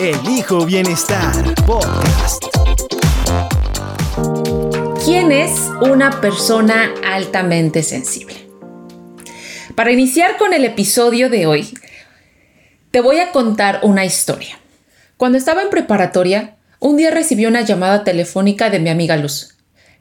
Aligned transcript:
Elijo 0.00 0.64
Bienestar 0.64 1.54
Podcast. 1.66 2.44
¿Quién 5.04 5.32
es 5.32 5.52
una 5.80 6.20
persona 6.20 6.92
altamente 7.04 7.82
sensible? 7.82 8.48
Para 9.74 9.92
iniciar 9.92 10.36
con 10.38 10.52
el 10.54 10.64
episodio 10.64 11.30
de 11.30 11.46
hoy, 11.46 11.74
te 12.90 13.00
voy 13.00 13.18
a 13.20 13.32
contar 13.32 13.80
una 13.82 14.04
historia. 14.04 14.58
Cuando 15.16 15.38
estaba 15.38 15.62
en 15.62 15.70
preparatoria, 15.70 16.56
un 16.78 16.96
día 16.96 17.10
recibí 17.10 17.46
una 17.46 17.62
llamada 17.62 18.04
telefónica 18.04 18.70
de 18.70 18.80
mi 18.80 18.90
amiga 18.90 19.16
Luz, 19.16 19.56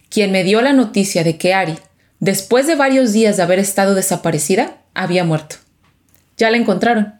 quien 0.09 0.31
me 0.31 0.43
dio 0.43 0.61
la 0.61 0.73
noticia 0.73 1.23
de 1.23 1.37
que 1.37 1.53
Ari, 1.53 1.77
después 2.19 2.67
de 2.67 2.75
varios 2.75 3.13
días 3.13 3.37
de 3.37 3.43
haber 3.43 3.59
estado 3.59 3.95
desaparecida, 3.95 4.77
había 4.93 5.23
muerto. 5.23 5.57
Ya 6.37 6.49
la 6.49 6.57
encontraron. 6.57 7.15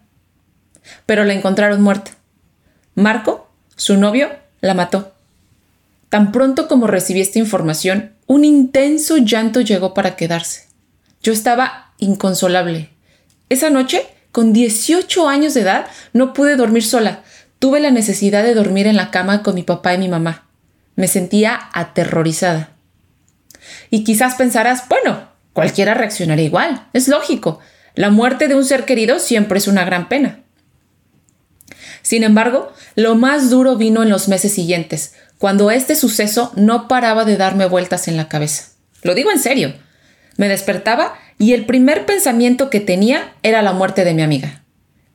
Pero 1.06 1.24
la 1.24 1.32
encontraron 1.32 1.80
muerta. 1.80 2.12
Marco, 2.94 3.48
su 3.76 3.96
novio, 3.96 4.30
la 4.60 4.74
mató. 4.74 5.14
Tan 6.10 6.30
pronto 6.30 6.68
como 6.68 6.86
recibí 6.86 7.22
esta 7.22 7.38
información, 7.38 8.12
un 8.26 8.44
intenso 8.44 9.16
llanto 9.16 9.62
llegó 9.62 9.94
para 9.94 10.14
quedarse. 10.14 10.66
Yo 11.22 11.32
estaba 11.32 11.92
inconsolable. 11.98 12.90
Esa 13.48 13.70
noche, 13.70 14.06
con 14.30 14.52
18 14.52 15.28
años 15.28 15.54
de 15.54 15.62
edad, 15.62 15.86
no 16.12 16.34
pude 16.34 16.56
dormir 16.56 16.84
sola. 16.84 17.22
Tuve 17.58 17.80
la 17.80 17.90
necesidad 17.90 18.42
de 18.42 18.54
dormir 18.54 18.86
en 18.86 18.96
la 18.96 19.10
cama 19.10 19.42
con 19.42 19.54
mi 19.54 19.62
papá 19.62 19.94
y 19.94 19.98
mi 19.98 20.08
mamá. 20.08 20.46
Me 20.94 21.08
sentía 21.08 21.58
aterrorizada. 21.72 22.70
Y 23.88 24.04
quizás 24.04 24.34
pensarás, 24.34 24.88
bueno, 24.88 25.28
cualquiera 25.54 25.94
reaccionaría 25.94 26.44
igual. 26.44 26.88
Es 26.92 27.08
lógico. 27.08 27.60
La 27.94 28.10
muerte 28.10 28.48
de 28.48 28.54
un 28.54 28.64
ser 28.64 28.84
querido 28.84 29.18
siempre 29.18 29.58
es 29.58 29.66
una 29.66 29.84
gran 29.84 30.08
pena. 30.08 30.41
Sin 32.02 32.24
embargo, 32.24 32.72
lo 32.94 33.14
más 33.14 33.50
duro 33.50 33.76
vino 33.76 34.02
en 34.02 34.10
los 34.10 34.28
meses 34.28 34.52
siguientes, 34.52 35.14
cuando 35.38 35.70
este 35.70 35.96
suceso 35.96 36.52
no 36.56 36.88
paraba 36.88 37.24
de 37.24 37.36
darme 37.36 37.66
vueltas 37.66 38.08
en 38.08 38.16
la 38.16 38.28
cabeza. 38.28 38.72
Lo 39.02 39.14
digo 39.14 39.30
en 39.30 39.38
serio. 39.38 39.74
Me 40.36 40.48
despertaba 40.48 41.14
y 41.38 41.52
el 41.52 41.66
primer 41.66 42.06
pensamiento 42.06 42.70
que 42.70 42.80
tenía 42.80 43.32
era 43.42 43.62
la 43.62 43.72
muerte 43.72 44.04
de 44.04 44.14
mi 44.14 44.22
amiga. 44.22 44.62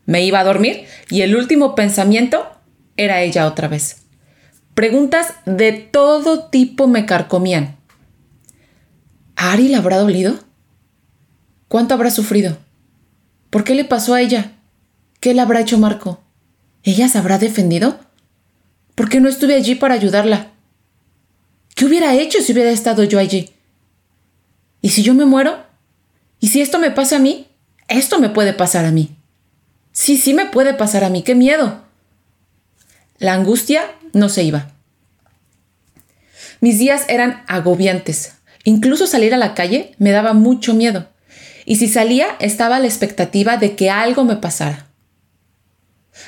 Me 0.05 0.23
iba 0.23 0.39
a 0.39 0.43
dormir 0.43 0.85
y 1.09 1.21
el 1.21 1.35
último 1.35 1.75
pensamiento 1.75 2.47
era 2.97 3.21
ella 3.21 3.45
otra 3.45 3.67
vez. 3.67 4.03
Preguntas 4.73 5.33
de 5.45 5.71
todo 5.71 6.49
tipo 6.49 6.87
me 6.87 7.05
carcomían. 7.05 7.77
¿A 9.35 9.53
Ari 9.53 9.69
le 9.69 9.75
habrá 9.75 9.97
dolido? 9.97 10.39
¿Cuánto 11.67 11.93
habrá 11.93 12.11
sufrido? 12.11 12.57
¿Por 13.49 13.63
qué 13.63 13.75
le 13.75 13.85
pasó 13.85 14.13
a 14.13 14.21
ella? 14.21 14.51
¿Qué 15.19 15.33
le 15.33 15.41
habrá 15.41 15.61
hecho 15.61 15.77
Marco? 15.77 16.21
¿Ella 16.87 17.09
se 17.09 17.17
habrá 17.17 17.37
defendido? 17.37 17.99
¿Por 18.95 19.09
qué 19.09 19.19
no 19.19 19.27
estuve 19.27 19.55
allí 19.55 19.75
para 19.75 19.95
ayudarla? 19.95 20.53
¿Qué 21.75 21.83
hubiera 21.83 22.15
hecho 22.15 22.39
si 22.41 22.53
hubiera 22.53 22.69
estado 22.69 23.03
yo 23.03 23.19
allí? 23.19 23.49
¿Y 24.81 24.87
si 24.87 25.03
yo 25.03 25.13
me 25.13 25.25
muero? 25.25 25.65
¿Y 26.39 26.47
si 26.47 26.61
esto 26.61 26.79
me 26.79 26.89
pasa 26.89 27.17
a 27.17 27.19
mí? 27.19 27.47
Esto 27.89 28.19
me 28.19 28.29
puede 28.29 28.53
pasar 28.53 28.85
a 28.85 28.91
mí. 28.91 29.17
Sí, 29.91 30.15
sí 30.15 30.33
me 30.33 30.45
puede 30.45 30.73
pasar 30.75 31.03
a 31.03 31.09
mí. 31.09 31.23
¡Qué 31.23 31.35
miedo! 31.35 31.83
La 33.17 33.33
angustia 33.33 33.83
no 34.13 34.29
se 34.29 34.43
iba. 34.43 34.71
Mis 36.61 36.79
días 36.79 37.03
eran 37.09 37.43
agobiantes. 37.47 38.35
Incluso 38.63 39.07
salir 39.07 39.33
a 39.33 39.37
la 39.37 39.55
calle 39.55 39.93
me 39.97 40.11
daba 40.11 40.31
mucho 40.31 40.73
miedo. 40.73 41.09
Y 41.65 41.75
si 41.75 41.89
salía 41.89 42.37
estaba 42.39 42.77
a 42.77 42.79
la 42.79 42.87
expectativa 42.87 43.57
de 43.57 43.75
que 43.75 43.89
algo 43.89 44.23
me 44.23 44.37
pasara. 44.37 44.86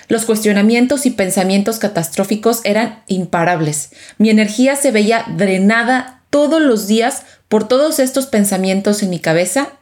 Los 0.07 0.25
cuestionamientos 0.25 1.05
y 1.05 1.11
pensamientos 1.11 1.79
catastróficos 1.79 2.61
eran 2.63 3.03
imparables. 3.07 3.91
Mi 4.17 4.29
energía 4.29 4.75
se 4.75 4.91
veía 4.91 5.25
drenada 5.35 6.23
todos 6.29 6.61
los 6.61 6.87
días 6.87 7.23
por 7.47 7.67
todos 7.67 7.99
estos 7.99 8.27
pensamientos 8.27 9.03
en 9.03 9.09
mi 9.09 9.19
cabeza 9.19 9.73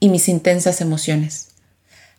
y 0.00 0.08
mis 0.08 0.28
intensas 0.28 0.80
emociones. 0.80 1.48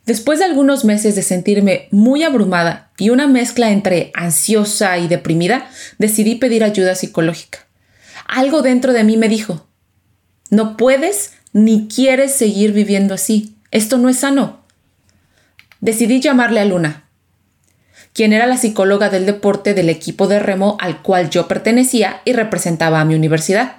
Después 0.06 0.40
de 0.40 0.46
algunos 0.46 0.86
meses 0.86 1.16
de 1.16 1.22
sentirme 1.22 1.88
muy 1.92 2.24
abrumada 2.24 2.92
y 2.98 3.12
una 3.12 3.28
mezcla 3.28 3.72
entre 3.72 4.12
ansiosa 4.16 4.98
y 4.98 5.08
deprimida, 5.08 5.70
decidí 5.98 6.36
pedir 6.36 6.64
ayuda 6.64 6.96
psicológica. 6.96 7.60
Algo 8.28 8.62
dentro 8.62 8.94
de 8.94 9.04
mí 9.04 9.18
me 9.18 9.30
dijo, 9.30 9.68
no 10.50 10.78
puedes 10.78 11.34
ni 11.54 11.88
quieres 11.88 12.34
seguir 12.34 12.74
viviendo 12.74 13.14
así. 13.14 13.56
Esto 13.72 13.98
no 13.98 14.10
es 14.10 14.18
sano. 14.18 14.62
Decidí 15.80 16.20
llamarle 16.20 16.60
a 16.60 16.66
Luna, 16.66 17.09
quien 18.20 18.34
era 18.34 18.48
la 18.48 18.58
psicóloga 18.58 19.10
del 19.10 19.26
deporte 19.26 19.74
del 19.74 19.88
equipo 19.88 20.28
de 20.28 20.40
remo 20.40 20.76
al 20.82 21.02
cual 21.02 21.30
yo 21.30 21.48
pertenecía 21.48 22.20
y 22.26 22.34
representaba 22.34 23.00
a 23.00 23.06
mi 23.06 23.16
universidad. 23.16 23.78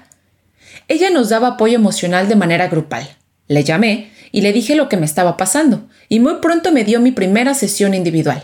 Ella 0.88 1.10
nos 1.10 1.28
daba 1.28 1.48
apoyo 1.48 1.74
emocional 1.74 2.26
de 2.26 2.36
manera 2.36 2.68
grupal. 2.68 3.06
Le 3.48 3.64
llamé 3.64 4.10
y 4.32 4.40
le 4.40 4.54
dije 4.54 4.76
lo 4.76 4.88
que 4.88 4.96
me 4.96 5.04
estaba 5.04 5.36
pasando, 5.36 5.86
y 6.08 6.20
muy 6.20 6.36
pronto 6.36 6.72
me 6.72 6.84
dio 6.84 7.00
mi 7.00 7.12
primera 7.12 7.52
sesión 7.52 7.92
individual. 7.92 8.42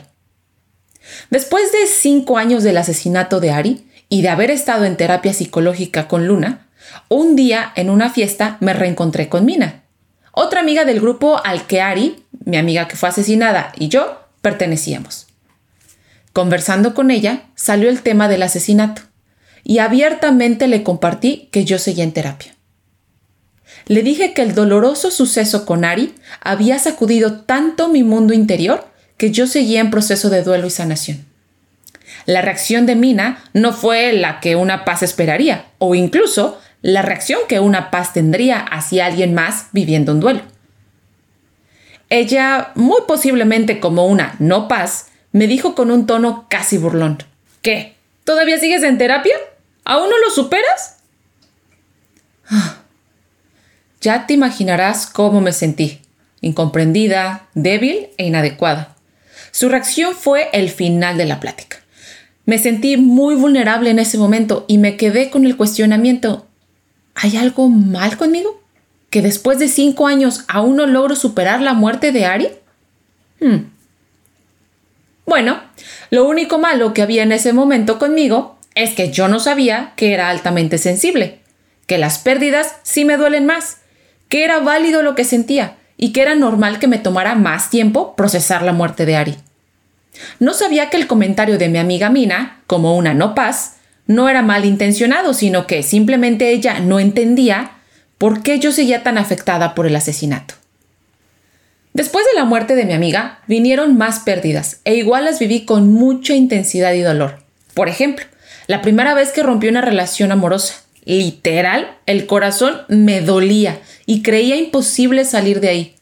Después 1.31 1.73
de 1.73 1.87
cinco 1.87 2.37
años 2.37 2.63
del 2.63 2.77
asesinato 2.77 3.41
de 3.41 3.53
Ari 3.53 3.87
y 4.11 4.21
de 4.21 4.29
haber 4.29 4.51
estado 4.51 4.85
en 4.85 4.99
terapia 4.99 5.33
psicológica 5.33 6.09
con 6.09 6.27
Luna, 6.27 6.67
un 7.09 7.37
día 7.37 7.73
en 7.75 7.89
una 7.89 8.11
fiesta 8.11 8.59
me 8.61 8.75
reencontré 8.75 9.31
con 9.31 9.47
Mina, 9.47 9.85
otra 10.33 10.61
amiga 10.61 10.85
del 10.85 11.01
grupo 11.01 11.41
al 11.43 11.67
que 11.67 11.81
Ari, 11.81 12.23
mi 12.45 12.59
amiga 12.59 12.87
que 12.87 12.97
fue 12.97 13.09
asesinada, 13.09 13.73
y 13.79 13.89
yo 13.89 14.21
pertenecíamos. 14.43 15.26
Conversando 16.37 16.93
con 16.93 17.11
ella, 17.11 17.45
salió 17.55 17.89
el 17.89 18.03
tema 18.03 18.29
del 18.29 18.43
asesinato 18.43 19.01
y 19.65 19.79
abiertamente 19.79 20.69
le 20.69 20.83
compartí 20.83 21.49
que 21.51 21.65
yo 21.65 21.79
seguía 21.79 22.05
en 22.05 22.13
terapia. 22.13 22.55
Le 23.87 24.03
dije 24.03 24.35
que 24.35 24.43
el 24.43 24.55
doloroso 24.55 25.11
suceso 25.11 25.65
con 25.65 25.87
Ari 25.87 26.15
había 26.43 26.79
sacudido 26.79 27.41
tanto 27.41 27.89
mi 27.89 28.03
mundo 28.03 28.35
interior 28.35 28.87
que 29.17 29.31
yo 29.31 29.47
seguía 29.47 29.81
en 29.81 29.91
proceso 29.91 30.29
de 30.29 30.43
duelo 30.43 30.67
y 30.67 30.71
sanación. 30.71 31.25
La 32.27 32.43
reacción 32.43 32.85
de 32.85 32.97
Mina 32.97 33.43
no 33.55 33.73
fue 33.73 34.13
la 34.13 34.41
que 34.41 34.57
una 34.57 34.85
paz 34.85 35.03
esperaría, 35.03 35.65
o 35.79 35.95
incluso 35.95 36.61
la 36.83 37.01
reacción 37.01 37.41
que 37.49 37.61
una 37.61 37.91
paz 37.91 38.13
tendría 38.13 38.59
hacia 38.59 39.07
alguien 39.07 39.33
más 39.33 39.69
viviendo 39.73 40.13
un 40.13 40.21
duelo. 40.21 40.43
Ella, 42.11 42.73
muy 42.75 43.01
posiblemente 43.09 43.81
como 43.81 44.07
una 44.07 44.37
no 44.39 44.69
paz, 44.69 45.07
me 45.37 45.47
dijo 45.47 45.75
con 45.75 45.91
un 45.91 46.07
tono 46.07 46.47
casi 46.49 46.79
burlón. 46.79 47.19
¿Qué? 47.61 47.95
¿Todavía 48.25 48.59
sigues 48.59 48.83
en 48.83 48.97
terapia? 48.97 49.37
¿Aún 49.85 50.09
no 50.09 50.17
lo 50.19 50.31
superas? 50.31 50.97
Ya 54.01 54.27
te 54.27 54.33
imaginarás 54.33 55.05
cómo 55.05 55.43
me 55.43 55.53
sentí, 55.53 56.01
incomprendida, 56.41 57.49
débil 57.53 58.09
e 58.17 58.25
inadecuada. 58.25 58.97
Su 59.51 59.69
reacción 59.69 60.15
fue 60.15 60.49
el 60.55 60.71
final 60.71 61.19
de 61.19 61.27
la 61.27 61.39
plática. 61.39 61.83
Me 62.47 62.57
sentí 62.57 62.97
muy 62.97 63.35
vulnerable 63.35 63.91
en 63.91 63.99
ese 63.99 64.17
momento 64.17 64.65
y 64.69 64.79
me 64.79 64.97
quedé 64.97 65.29
con 65.29 65.45
el 65.45 65.59
cuestionamiento, 65.59 66.47
¿hay 67.15 67.37
algo 67.37 67.69
mal 67.69 68.17
conmigo? 68.17 68.63
¿Que 69.11 69.21
después 69.21 69.59
de 69.59 69.69
cinco 69.69 70.07
años 70.07 70.45
aún 70.49 70.77
no 70.77 70.87
logro 70.87 71.15
superar 71.15 71.61
la 71.61 71.75
muerte 71.75 72.11
de 72.11 72.25
Ari? 72.25 72.49
Hmm. 73.39 73.76
Bueno, 75.27 75.61
lo 76.11 76.25
único 76.25 76.59
malo 76.59 76.95
que 76.95 77.03
había 77.03 77.25
en 77.25 77.33
ese 77.33 77.53
momento 77.53 77.99
conmigo 77.99 78.57
es 78.77 78.95
que 78.95 79.11
yo 79.11 79.27
no 79.27 79.41
sabía 79.41 79.93
que 79.97 80.15
era 80.15 80.31
altamente 80.31 80.79
sensible, 80.79 81.41
que 81.87 81.99
las 81.99 82.19
pérdidas 82.19 82.77
sí 82.85 83.05
me 83.05 83.17
duelen 83.17 83.45
más, 83.45 83.79
que 84.29 84.45
era 84.45 84.61
válido 84.61 85.03
lo 85.03 85.15
que 85.15 85.25
sentía 85.25 85.77
y 85.97 86.13
que 86.13 86.23
era 86.23 86.35
normal 86.35 86.79
que 86.79 86.89
me 86.89 86.99
tomara 86.99 87.35
más 87.35 87.71
tiempo 87.71 88.15
procesar 88.15 88.63
la 88.63 88.73
muerte 88.73 89.05
de 89.05 89.17
Ari. 89.17 89.37
No 90.39 90.55
sabía 90.55 90.91
que 90.91 90.97
el 90.97 91.07
comentario 91.07 91.59
de 91.59 91.69
mi 91.69 91.79
amiga 91.79 92.09
Mina, 92.09 92.63
como 92.67 92.97
una 92.97 93.13
no 93.13 93.35
paz, 93.35 93.77
no 94.07 94.29
era 94.29 94.43
malintencionado, 94.43 95.35
sino 95.35 95.67
que 95.67 95.83
simplemente 95.83 96.51
ella 96.51 96.79
no 96.79 97.01
entendía 97.01 97.73
por 98.19 98.43
qué 98.43 98.59
yo 98.61 98.73
seguía 98.73 99.03
tan 99.03 99.19
afectada 99.19 99.75
por 99.75 99.87
el 99.87 99.97
asesinato. 99.97 100.55
Después 101.97 102.27
de 102.27 102.39
la 102.39 102.45
muerte 102.45 102.75
de 102.75 102.85
mi 102.85 102.93
amiga, 102.93 103.39
vinieron 103.47 103.97
más 103.97 104.19
pérdidas 104.19 104.81
e 104.85 104.97
igual 104.97 105.25
las 105.25 105.39
viví 105.39 105.65
con 105.65 105.95
mucha 105.95 106.35
intensidad 106.35 106.93
y 106.93 107.01
dolor. 107.01 107.39
Por 107.73 107.89
ejemplo, 107.89 108.27
la 108.67 108.83
primera 108.83 109.15
vez 109.15 109.33
que 109.33 109.43
rompí 109.43 109.69
una 109.69 109.81
relación 109.81 110.31
amorosa, 110.31 110.83
literal, 111.07 111.97
el 112.05 112.27
corazón 112.27 112.83
me 112.89 113.23
dolía 113.23 113.81
y 114.05 114.21
creía 114.21 114.57
imposible 114.57 115.25
salir 115.25 115.61
de 115.61 115.71
ahí. 115.71 115.97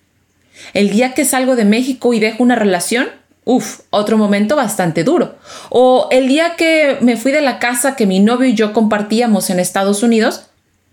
El 0.72 0.90
día 0.90 1.14
que 1.14 1.24
salgo 1.24 1.54
de 1.54 1.64
México 1.64 2.12
y 2.12 2.18
dejo 2.18 2.42
una 2.42 2.56
relación, 2.56 3.06
uff, 3.44 3.82
otro 3.90 4.18
momento 4.18 4.56
bastante 4.56 5.04
duro. 5.04 5.36
O 5.68 6.08
el 6.10 6.26
día 6.26 6.56
que 6.56 6.98
me 7.02 7.16
fui 7.16 7.30
de 7.30 7.40
la 7.40 7.60
casa 7.60 7.94
que 7.94 8.06
mi 8.06 8.18
novio 8.18 8.48
y 8.48 8.54
yo 8.54 8.72
compartíamos 8.72 9.48
en 9.48 9.60
Estados 9.60 10.02
Unidos 10.02 10.46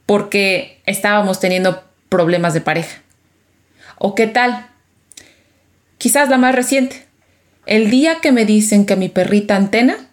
porque 0.06 0.80
estábamos 0.86 1.40
teniendo 1.40 1.82
problemas 2.08 2.54
de 2.54 2.62
pareja. 2.62 3.02
¿O 3.98 4.14
qué 4.14 4.28
tal? 4.28 4.68
Quizás 6.02 6.30
la 6.30 6.40
más 6.40 6.56
reciente. 6.56 7.06
El 7.68 7.92
día 7.92 8.22
que 8.24 8.32
me 8.32 8.44
dicen 8.44 8.88
que 8.88 8.96
mi 8.96 9.08
perrita 9.08 9.56
antena 9.56 10.10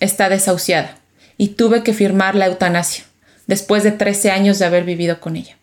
está 0.00 0.30
desahuciada 0.30 0.96
y 1.36 1.48
tuve 1.48 1.82
que 1.82 1.92
firmar 1.92 2.34
la 2.34 2.46
eutanasia 2.46 3.04
después 3.46 3.82
de 3.82 3.92
13 3.92 4.30
años 4.30 4.58
de 4.58 4.64
haber 4.64 4.84
vivido 4.84 5.20
con 5.20 5.36
ella. 5.36 5.58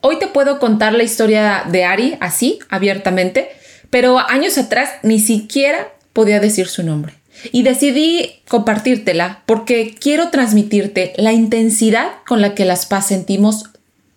Hoy 0.00 0.18
te 0.18 0.28
puedo 0.28 0.58
contar 0.58 0.94
la 0.94 1.02
historia 1.02 1.64
de 1.70 1.84
Ari 1.84 2.16
así, 2.20 2.58
abiertamente, 2.70 3.50
pero 3.90 4.18
años 4.18 4.56
atrás 4.56 4.88
ni 5.02 5.20
siquiera 5.20 5.92
podía 6.14 6.40
decir 6.40 6.66
su 6.66 6.82
nombre. 6.82 7.12
Y 7.52 7.64
decidí 7.64 8.40
compartírtela 8.48 9.42
porque 9.44 9.94
quiero 9.94 10.30
transmitirte 10.30 11.12
la 11.18 11.34
intensidad 11.34 12.12
con 12.26 12.40
la 12.40 12.54
que 12.54 12.64
las 12.64 12.86
paz 12.86 13.08
sentimos 13.08 13.66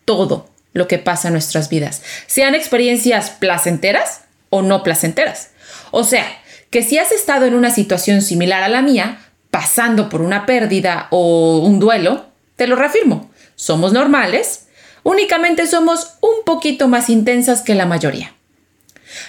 todo 0.06 0.50
lo 0.72 0.88
que 0.88 1.00
pasa 1.00 1.28
en 1.28 1.34
nuestras 1.34 1.68
vidas, 1.68 2.02
sean 2.28 2.56
experiencias 2.56 3.32
placenteras 3.32 4.22
o 4.50 4.62
no 4.62 4.84
placenteras. 4.84 5.52
O 5.92 6.04
sea, 6.04 6.26
que 6.70 6.84
si 6.84 6.98
has 6.98 7.12
estado 7.12 7.46
en 7.46 7.56
una 7.56 7.72
situación 7.72 8.22
similar 8.22 8.64
a 8.64 8.70
la 8.70 8.82
mía, 8.82 9.20
pasando 9.52 10.10
por 10.10 10.22
una 10.22 10.46
pérdida 10.46 11.08
o 11.10 11.60
un 11.60 11.80
duelo, 11.80 12.28
te 12.56 12.68
lo 12.68 12.76
reafirmo, 12.76 13.32
somos 13.56 13.94
normales, 13.94 14.68
únicamente 15.04 15.66
somos 15.66 16.14
un 16.22 16.44
poquito 16.46 16.88
más 16.88 17.10
intensas 17.10 17.62
que 17.62 17.76
la 17.76 17.86
mayoría. 17.86 18.34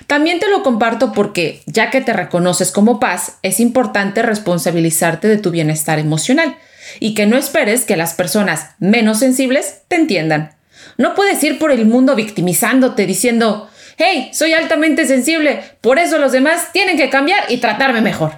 También 0.07 0.41
te 0.41 0.49
lo 0.49 0.63
comparto 0.63 1.13
porque, 1.13 1.63
ya 1.67 1.91
que 1.91 2.01
te 2.01 2.13
reconoces 2.13 2.71
como 2.71 3.01
paz, 3.01 3.39
es 3.43 3.61
importante 3.61 4.23
responsabilizarte 4.23 5.29
de 5.29 5.39
tu 5.39 5.51
bienestar 5.51 5.99
emocional 5.99 6.57
y 6.99 7.15
que 7.15 7.27
no 7.27 7.37
esperes 7.37 7.85
que 7.85 7.97
las 7.97 8.15
personas 8.15 8.71
menos 8.79 9.19
sensibles 9.21 9.83
te 9.89 9.97
entiendan. 9.97 10.55
No 10.99 11.15
puedes 11.15 11.43
ir 11.45 11.59
por 11.59 11.71
el 11.71 11.87
mundo 11.87 12.15
victimizándote 12.15 13.07
diciendo, 13.07 13.70
hey, 14.01 14.31
soy 14.33 14.55
altamente 14.55 15.07
sensible, 15.07 15.63
por 15.81 15.99
eso 15.99 16.19
los 16.19 16.33
demás 16.33 16.73
tienen 16.73 16.97
que 16.97 17.11
cambiar 17.11 17.45
y 17.49 17.59
tratarme 17.59 18.01
mejor. 18.01 18.33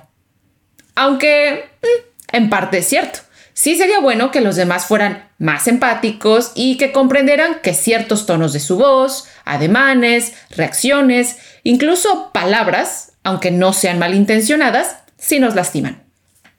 Aunque, 0.95 1.71
mm, 1.81 2.37
en 2.37 2.51
parte 2.51 2.79
es 2.79 2.89
cierto. 2.89 3.21
Sí 3.55 3.77
sería 3.77 4.01
bueno 4.01 4.31
que 4.31 4.41
los 4.41 4.57
demás 4.57 4.87
fueran 4.87 5.29
más 5.39 5.69
empáticos 5.69 6.53
y 6.55 6.79
que 6.79 6.91
comprenderan 6.91 7.61
que 7.63 7.75
ciertos 7.75 8.27
tonos 8.27 8.53
de 8.53 8.61
su 8.61 8.77
voz, 8.77 9.29
ademanes, 9.45 10.33
reacciones, 10.51 11.37
incluso 11.63 12.33
palabras, 12.33 13.13
aunque 13.23 13.51
no 13.51 13.73
sean 13.73 13.99
malintencionadas, 13.99 14.97
sí 15.19 15.39
nos 15.39 15.55
lastiman. 15.55 16.03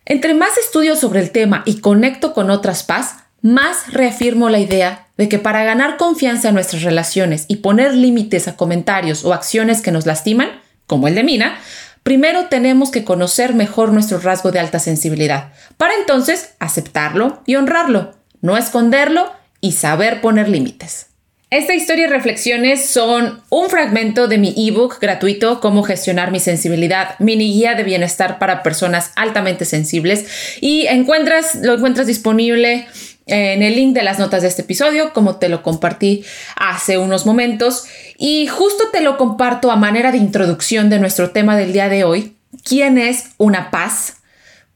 Entre 0.05 0.33
más 0.33 0.57
estudio 0.57 0.95
sobre 0.95 1.19
el 1.19 1.31
tema 1.31 1.63
y 1.65 1.79
conecto 1.79 2.33
con 2.33 2.51
otras 2.51 2.83
paz, 2.83 3.15
más 3.41 3.91
reafirmo 3.91 4.49
la 4.49 4.59
idea 4.59 5.02
de 5.17 5.29
que 5.29 5.39
para 5.39 5.63
ganar 5.63 5.97
confianza 5.97 6.49
en 6.49 6.55
nuestras 6.55 6.83
relaciones 6.83 7.45
y 7.47 7.57
poner 7.57 7.93
límites 7.93 8.47
a 8.47 8.55
comentarios 8.55 9.25
o 9.25 9.33
acciones 9.33 9.81
que 9.81 9.91
nos 9.91 10.05
lastiman, 10.05 10.49
como 10.87 11.07
el 11.07 11.15
de 11.15 11.23
Mina, 11.23 11.57
primero 12.03 12.45
tenemos 12.45 12.91
que 12.91 13.03
conocer 13.03 13.53
mejor 13.53 13.91
nuestro 13.91 14.19
rasgo 14.19 14.51
de 14.51 14.59
alta 14.59 14.79
sensibilidad, 14.79 15.53
para 15.77 15.93
entonces 15.95 16.55
aceptarlo 16.59 17.41
y 17.45 17.55
honrarlo, 17.55 18.15
no 18.41 18.57
esconderlo 18.57 19.31
y 19.61 19.73
saber 19.73 20.19
poner 20.21 20.49
límites. 20.49 21.07
Esta 21.53 21.75
historia 21.75 22.05
y 22.05 22.09
reflexiones 22.09 22.89
son 22.89 23.43
un 23.51 23.69
fragmento 23.69 24.27
de 24.27 24.39
mi 24.39 24.55
ebook 24.57 24.99
gratuito 24.99 25.59
Cómo 25.59 25.83
gestionar 25.83 26.31
mi 26.31 26.39
sensibilidad, 26.39 27.09
mini 27.19 27.53
guía 27.53 27.75
de 27.75 27.83
bienestar 27.83 28.39
para 28.39 28.63
personas 28.63 29.11
altamente 29.15 29.63
sensibles 29.63 30.25
y 30.61 30.87
encuentras 30.87 31.53
lo 31.61 31.75
encuentras 31.75 32.07
disponible 32.07 32.87
en 33.25 33.63
el 33.63 33.75
link 33.75 33.93
de 33.93 34.03
las 34.03 34.19
notas 34.19 34.41
de 34.41 34.49
este 34.49 34.63
episodio, 34.63 35.13
como 35.13 35.37
te 35.37 35.49
lo 35.49 35.63
compartí 35.63 36.23
hace 36.55 36.97
unos 36.97 37.25
momentos. 37.25 37.85
Y 38.17 38.47
justo 38.47 38.85
te 38.91 39.01
lo 39.01 39.17
comparto 39.17 39.71
a 39.71 39.75
manera 39.75 40.11
de 40.11 40.17
introducción 40.17 40.89
de 40.89 40.99
nuestro 40.99 41.31
tema 41.31 41.57
del 41.57 41.73
día 41.73 41.89
de 41.89 42.03
hoy. 42.03 42.35
¿Quién 42.63 42.97
es 42.97 43.31
una 43.37 43.71
paz? 43.71 44.17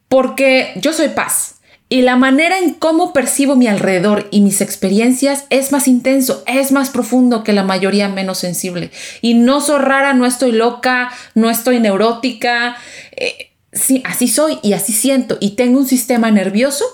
Porque 0.08 0.72
yo 0.76 0.92
soy 0.92 1.08
paz. 1.08 1.56
Y 1.90 2.02
la 2.02 2.16
manera 2.16 2.58
en 2.58 2.74
cómo 2.74 3.14
percibo 3.14 3.56
mi 3.56 3.66
alrededor 3.66 4.28
y 4.30 4.42
mis 4.42 4.60
experiencias 4.60 5.44
es 5.48 5.72
más 5.72 5.88
intenso, 5.88 6.42
es 6.46 6.70
más 6.70 6.90
profundo 6.90 7.44
que 7.44 7.54
la 7.54 7.62
mayoría 7.62 8.10
menos 8.10 8.38
sensible. 8.38 8.90
Y 9.22 9.32
no 9.34 9.62
soy 9.62 9.78
rara, 9.78 10.12
no 10.12 10.26
estoy 10.26 10.52
loca, 10.52 11.10
no 11.34 11.48
estoy 11.48 11.80
neurótica. 11.80 12.76
Eh, 13.12 13.52
sí, 13.72 14.02
así 14.04 14.28
soy 14.28 14.58
y 14.62 14.74
así 14.74 14.92
siento. 14.92 15.38
Y 15.40 15.50
tengo 15.50 15.78
un 15.78 15.86
sistema 15.86 16.30
nervioso 16.30 16.84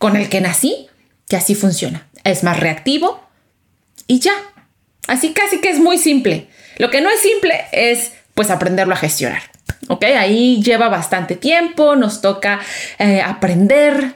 con 0.00 0.16
el 0.16 0.30
que 0.30 0.40
nací, 0.40 0.88
que 1.28 1.36
así 1.36 1.54
funciona. 1.54 2.08
Es 2.24 2.42
más 2.42 2.58
reactivo 2.58 3.22
y 4.06 4.18
ya. 4.18 4.32
Así 5.06 5.34
casi 5.34 5.60
que 5.60 5.68
es 5.68 5.78
muy 5.78 5.98
simple. 5.98 6.48
Lo 6.78 6.90
que 6.90 7.02
no 7.02 7.10
es 7.10 7.20
simple 7.20 7.66
es 7.70 8.12
pues 8.32 8.48
aprenderlo 8.48 8.94
a 8.94 8.96
gestionar. 8.96 9.42
¿Ok? 9.88 10.04
Ahí 10.04 10.62
lleva 10.62 10.88
bastante 10.88 11.36
tiempo, 11.36 11.96
nos 11.96 12.22
toca 12.22 12.60
eh, 12.98 13.20
aprender 13.20 14.14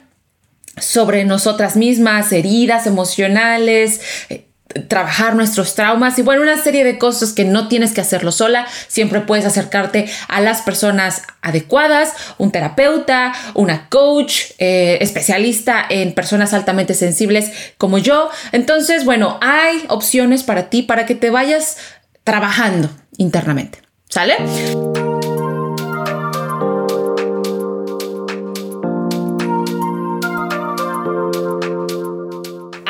sobre 0.79 1.27
nosotras 1.27 1.77
mismas, 1.77 2.33
heridas 2.33 2.87
emocionales, 2.87 4.01
eh, 4.31 4.47
trabajar 4.89 5.35
nuestros 5.35 5.75
traumas 5.75 6.19
y 6.19 6.23
bueno, 6.23 6.43
una 6.43 6.57
serie 6.57 6.85
de 6.85 6.99
cosas 6.99 7.33
que 7.33 7.45
no 7.45 7.69
tienes 7.69 7.93
que 7.93 8.01
hacerlo 8.01 8.33
sola. 8.33 8.67
Siempre 8.89 9.21
puedes 9.21 9.45
acercarte 9.45 10.11
a 10.29 10.41
las 10.41 10.63
personas 10.63 11.23
adecuadas, 11.43 12.13
un 12.39 12.51
terapeuta, 12.51 13.33
una 13.55 13.89
coach, 13.89 14.53
eh, 14.59 14.99
especialista 15.01 15.85
en 15.89 16.13
personas 16.15 16.55
altamente 16.55 16.95
sensibles 16.95 17.51
como 17.79 17.99
yo. 17.99 18.31
Entonces, 18.53 19.05
bueno, 19.05 19.39
hay 19.41 19.85
opciones 19.89 20.43
para 20.43 20.71
ti 20.71 20.83
para 20.83 21.07
que 21.07 21.15
te 21.15 21.31
vayas 21.31 21.77
trabajando 22.25 22.91
internamente. 23.17 23.83
¿Sale? 24.09 24.37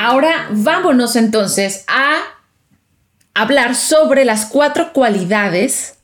Ahora 0.04 0.48
vámonos 0.50 1.16
entonces 1.16 1.86
a 1.88 2.18
hablar 3.32 3.74
sobre 3.74 4.26
las 4.26 4.44
cuatro 4.44 4.92
cualidades 4.92 5.94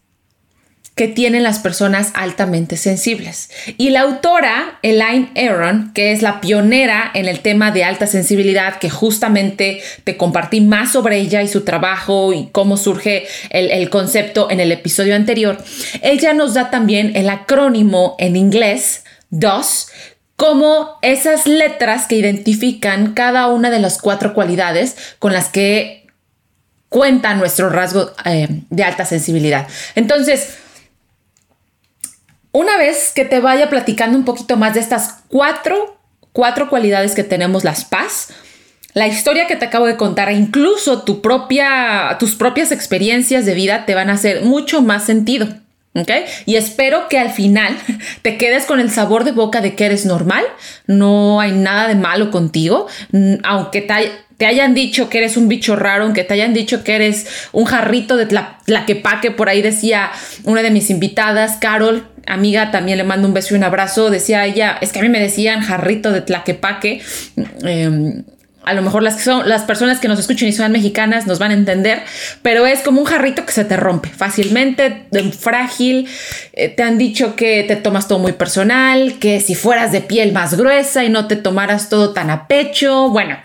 que 0.94 1.06
tienen 1.06 1.42
las 1.42 1.58
personas 1.58 2.10
altamente 2.14 2.78
sensibles. 2.78 3.50
Y 3.76 3.90
la 3.90 4.00
autora, 4.00 4.78
Elaine 4.80 5.30
Aron, 5.36 5.92
que 5.92 6.12
es 6.12 6.22
la 6.22 6.40
pionera 6.40 7.10
en 7.12 7.28
el 7.28 7.40
tema 7.40 7.72
de 7.72 7.84
alta 7.84 8.06
sensibilidad, 8.06 8.78
que 8.78 8.88
justamente 8.88 9.82
te 10.04 10.16
compartí 10.16 10.62
más 10.62 10.92
sobre 10.92 11.18
ella 11.18 11.42
y 11.42 11.48
su 11.48 11.60
trabajo 11.66 12.32
y 12.32 12.48
cómo 12.52 12.78
surge 12.78 13.26
el 13.50 13.90
concepto 13.90 14.50
en 14.50 14.60
el 14.60 14.72
episodio 14.72 15.14
anterior, 15.14 15.62
ella 16.00 16.32
nos 16.32 16.54
da 16.54 16.70
también 16.70 17.14
el 17.16 17.28
acrónimo 17.28 18.16
en 18.18 18.36
inglés 18.36 19.04
DOS, 19.28 19.88
como 20.40 20.96
esas 21.02 21.46
letras 21.46 22.06
que 22.06 22.14
identifican 22.14 23.12
cada 23.12 23.48
una 23.48 23.68
de 23.68 23.78
las 23.78 23.98
cuatro 24.00 24.32
cualidades 24.32 24.96
con 25.18 25.34
las 25.34 25.50
que 25.50 26.06
cuenta 26.88 27.34
nuestro 27.34 27.68
rasgo 27.68 28.10
eh, 28.24 28.48
de 28.70 28.82
alta 28.82 29.04
sensibilidad. 29.04 29.68
Entonces, 29.96 30.56
una 32.52 32.78
vez 32.78 33.12
que 33.14 33.26
te 33.26 33.38
vaya 33.38 33.68
platicando 33.68 34.16
un 34.16 34.24
poquito 34.24 34.56
más 34.56 34.72
de 34.72 34.80
estas 34.80 35.16
cuatro, 35.28 36.00
cuatro 36.32 36.70
cualidades 36.70 37.14
que 37.14 37.22
tenemos 37.22 37.62
las 37.62 37.84
paz, 37.84 38.28
la 38.94 39.08
historia 39.08 39.46
que 39.46 39.56
te 39.56 39.66
acabo 39.66 39.84
de 39.84 39.98
contar 39.98 40.30
e 40.30 40.36
incluso 40.36 41.02
tus 41.02 41.18
propias 41.18 42.72
experiencias 42.72 43.44
de 43.44 43.52
vida 43.52 43.84
te 43.84 43.94
van 43.94 44.08
a 44.08 44.14
hacer 44.14 44.40
mucho 44.40 44.80
más 44.80 45.04
sentido. 45.04 45.48
¿Ok? 45.92 46.10
Y 46.46 46.54
espero 46.54 47.08
que 47.08 47.18
al 47.18 47.30
final 47.30 47.76
te 48.22 48.36
quedes 48.36 48.64
con 48.64 48.78
el 48.78 48.90
sabor 48.90 49.24
de 49.24 49.32
boca 49.32 49.60
de 49.60 49.74
que 49.74 49.86
eres 49.86 50.06
normal, 50.06 50.44
no 50.86 51.40
hay 51.40 51.52
nada 51.52 51.88
de 51.88 51.96
malo 51.96 52.30
contigo, 52.30 52.86
aunque 53.42 53.80
te, 53.80 54.46
hayan 54.46 54.72
dicho 54.74 55.08
que 55.08 55.18
eres 55.18 55.36
un 55.36 55.48
bicho 55.48 55.74
raro, 55.74 56.04
aunque 56.04 56.22
te 56.22 56.34
hayan 56.34 56.54
dicho 56.54 56.84
que 56.84 56.94
eres 56.94 57.26
un 57.52 57.64
jarrito 57.64 58.16
de 58.16 58.26
tlaquepaque, 58.26 59.32
por 59.32 59.48
ahí 59.48 59.62
decía 59.62 60.12
una 60.44 60.62
de 60.62 60.70
mis 60.70 60.90
invitadas, 60.90 61.56
Carol, 61.60 62.06
amiga, 62.26 62.70
también 62.70 62.96
le 62.96 63.04
mando 63.04 63.26
un 63.26 63.34
beso 63.34 63.54
y 63.54 63.58
un 63.58 63.64
abrazo, 63.64 64.10
decía 64.10 64.46
ella, 64.46 64.78
es 64.80 64.92
que 64.92 65.00
a 65.00 65.02
mí 65.02 65.08
me 65.08 65.20
decían 65.20 65.60
jarrito 65.60 66.12
de 66.12 66.20
tlaquepaque. 66.20 67.02
Em, 67.64 68.22
a 68.62 68.74
lo 68.74 68.82
mejor 68.82 69.02
las, 69.02 69.16
que 69.16 69.22
son, 69.22 69.48
las 69.48 69.62
personas 69.62 70.00
que 70.00 70.08
nos 70.08 70.18
escuchen 70.18 70.48
y 70.48 70.52
son 70.52 70.70
mexicanas 70.70 71.26
nos 71.26 71.38
van 71.38 71.50
a 71.50 71.54
entender, 71.54 72.02
pero 72.42 72.66
es 72.66 72.80
como 72.80 73.00
un 73.00 73.06
jarrito 73.06 73.46
que 73.46 73.52
se 73.52 73.64
te 73.64 73.76
rompe 73.76 74.10
fácilmente, 74.10 75.06
frágil. 75.38 76.08
Eh, 76.52 76.68
te 76.68 76.82
han 76.82 76.98
dicho 76.98 77.36
que 77.36 77.64
te 77.64 77.76
tomas 77.76 78.06
todo 78.06 78.18
muy 78.18 78.32
personal, 78.32 79.18
que 79.18 79.40
si 79.40 79.54
fueras 79.54 79.92
de 79.92 80.02
piel 80.02 80.32
más 80.32 80.54
gruesa 80.56 81.04
y 81.04 81.08
no 81.08 81.26
te 81.26 81.36
tomaras 81.36 81.88
todo 81.88 82.12
tan 82.12 82.28
a 82.28 82.48
pecho. 82.48 83.08
Bueno, 83.08 83.38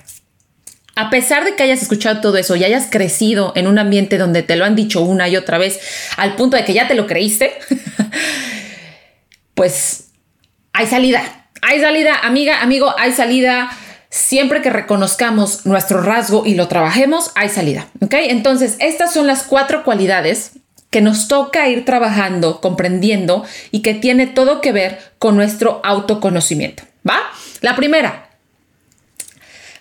a 0.95 1.10
pesar 1.10 1.45
de 1.45 1.55
que 1.55 1.63
hayas 1.63 1.81
escuchado 1.81 2.19
todo 2.19 2.38
eso 2.38 2.55
y 2.55 2.63
hayas 2.65 2.88
crecido 2.89 3.53
en 3.55 3.67
un 3.67 3.79
ambiente 3.79 4.17
donde 4.17 4.43
te 4.43 4.57
lo 4.57 4.65
han 4.65 4.75
dicho 4.75 5.01
una 5.01 5.29
y 5.29 5.38
otra 5.38 5.57
vez 5.57 5.79
al 6.17 6.36
punto 6.36 6.57
de 6.57 6.65
que 6.65 6.74
ya 6.74 6.88
te 6.88 6.95
lo 6.95 7.07
creíste, 7.07 7.53
pues 9.53 10.07
hay 10.74 10.88
salida. 10.88 11.22
Hay 11.62 11.81
salida, 11.81 12.19
amiga, 12.22 12.62
amigo, 12.62 12.93
hay 12.98 13.12
salida 13.12 13.72
siempre 14.15 14.62
que 14.62 14.69
reconozcamos 14.69 15.65
nuestro 15.65 16.01
rasgo 16.01 16.45
y 16.45 16.55
lo 16.55 16.69
trabajemos, 16.69 17.31
hay 17.36 17.50
salida. 17.50 17.89
¿Ok? 18.00 18.13
Entonces, 18.13 18.77
estas 18.79 19.13
son 19.13 19.27
las 19.27 19.43
cuatro 19.43 19.84
cualidades 19.84 20.51
que 20.89 21.01
nos 21.01 21.27
toca 21.27 21.67
ir 21.67 21.84
trabajando, 21.84 22.62
comprendiendo 22.62 23.43
y 23.72 23.81
que 23.81 23.93
tiene 23.93 24.25
todo 24.25 24.62
que 24.62 24.72
ver 24.72 25.00
con 25.19 25.36
nuestro 25.36 25.81
autoconocimiento. 25.84 26.84
¿Va? 27.07 27.17
La 27.60 27.75
primera. 27.75 28.29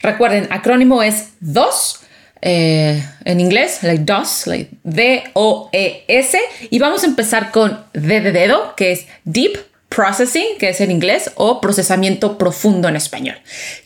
Recuerden, 0.00 0.48
acrónimo 0.50 1.04
es 1.04 1.28
DOS. 1.38 2.00
Eh, 2.42 3.02
en 3.24 3.40
inglés, 3.40 3.78
like 3.82 4.02
DOS, 4.02 4.48
like 4.48 4.70
D-O-E-S. 4.82 6.38
Y 6.70 6.78
vamos 6.80 7.04
a 7.04 7.06
empezar 7.06 7.52
con 7.52 7.84
D 7.92 8.20
de 8.20 8.32
dedo, 8.32 8.74
que 8.74 8.90
es 8.90 9.06
Deep 9.22 9.73
Processing, 9.94 10.58
que 10.58 10.70
es 10.70 10.80
en 10.80 10.90
inglés, 10.90 11.30
o 11.36 11.60
procesamiento 11.60 12.36
profundo 12.38 12.88
en 12.88 12.96
español. 12.96 13.36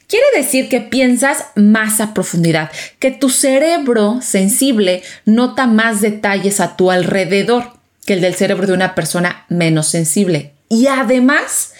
Quiere 0.06 0.24
decir 0.34 0.68
que 0.68 0.80
piensas 0.80 1.44
más 1.54 2.00
a 2.00 2.14
profundidad, 2.14 2.70
que 2.98 3.10
tu 3.10 3.28
cerebro 3.28 4.20
sensible 4.22 5.02
nota 5.26 5.66
más 5.66 6.00
detalles 6.00 6.60
a 6.60 6.76
tu 6.76 6.90
alrededor 6.90 7.72
que 8.06 8.14
el 8.14 8.22
del 8.22 8.34
cerebro 8.34 8.66
de 8.66 8.72
una 8.72 8.94
persona 8.94 9.44
menos 9.50 9.88
sensible. 9.88 10.52
Y 10.70 10.86
además 10.86 11.74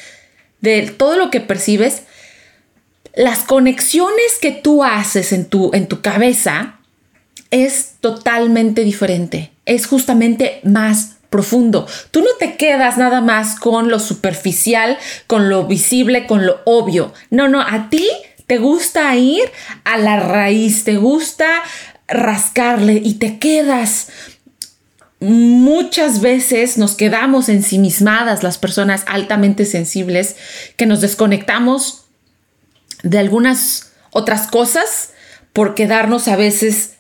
de 0.61 0.83
todo 0.83 1.17
lo 1.17 1.31
que 1.31 1.41
percibes, 1.41 2.03
las 3.15 3.41
conexiones 3.41 4.39
que 4.41 4.51
tú 4.51 4.85
haces 4.85 5.33
en 5.33 5.47
tu, 5.47 5.71
en 5.73 5.87
tu 5.87 6.03
cabeza 6.03 6.81
es 7.51 7.95
totalmente 8.01 8.85
diferente. 8.85 9.53
Es 9.65 9.87
justamente 9.87 10.61
más 10.65 11.18
profundo. 11.31 11.87
Tú 12.11 12.21
no 12.21 12.31
te 12.39 12.57
quedas 12.57 12.97
nada 12.97 13.21
más 13.21 13.59
con 13.59 13.89
lo 13.89 13.99
superficial, 13.99 14.99
con 15.27 15.49
lo 15.49 15.67
visible, 15.67 16.27
con 16.27 16.47
lo 16.47 16.61
obvio. 16.65 17.13
No, 17.31 17.49
no, 17.49 17.61
a 17.61 17.91
ti 17.91 18.07
te 18.47 18.59
gusta 18.59 19.15
ir 19.17 19.51
a 19.85 19.99
la 19.99 20.19
raíz, 20.19 20.85
te 20.85 20.97
gusta 20.97 21.47
rascarle 22.07 23.01
y 23.05 23.15
te 23.15 23.39
quedas. 23.39 24.09
Muchas 25.21 26.21
veces 26.21 26.79
nos 26.79 26.95
quedamos 26.95 27.49
ensimismadas 27.49 28.43
las 28.43 28.57
personas 28.57 29.05
altamente 29.07 29.67
sensibles 29.67 30.37
que 30.77 30.87
nos 30.87 31.01
desconectamos 31.01 32.05
de 33.03 33.19
algunas 33.19 33.93
otras 34.11 34.47
cosas 34.47 35.11
por 35.53 35.75
quedarnos 35.75 36.29
a 36.29 36.37
veces 36.37 36.95